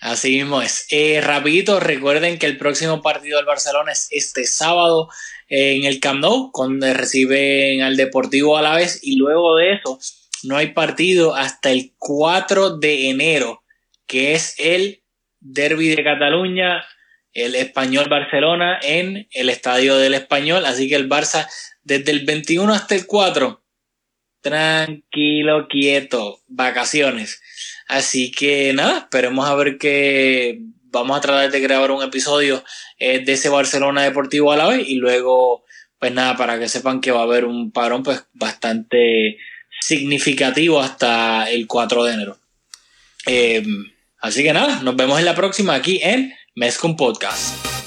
[0.00, 0.86] Así mismo es.
[0.90, 5.08] Eh, rapidito, recuerden que el próximo partido del Barcelona es este sábado
[5.48, 9.98] en el Camp Nou, donde reciben al Deportivo a la vez y luego de eso
[10.42, 13.62] no hay partido hasta el 4 de enero,
[14.06, 15.02] que es el
[15.38, 16.82] Derby de Cataluña,
[17.34, 21.46] el Español Barcelona en el Estadio del Español, así que el Barça
[21.82, 23.60] desde el 21 hasta el 4
[24.40, 27.42] tranquilo, quieto, vacaciones.
[27.90, 30.60] Así que nada, esperemos a ver que
[30.92, 32.62] vamos a tratar de grabar un episodio
[33.00, 35.64] eh, de ese Barcelona Deportivo a la y luego,
[35.98, 39.38] pues nada, para que sepan que va a haber un parón pues bastante
[39.80, 42.38] significativo hasta el 4 de enero.
[43.26, 47.79] Em, así que nada, nos vemos en la próxima aquí en Mescom Podcast.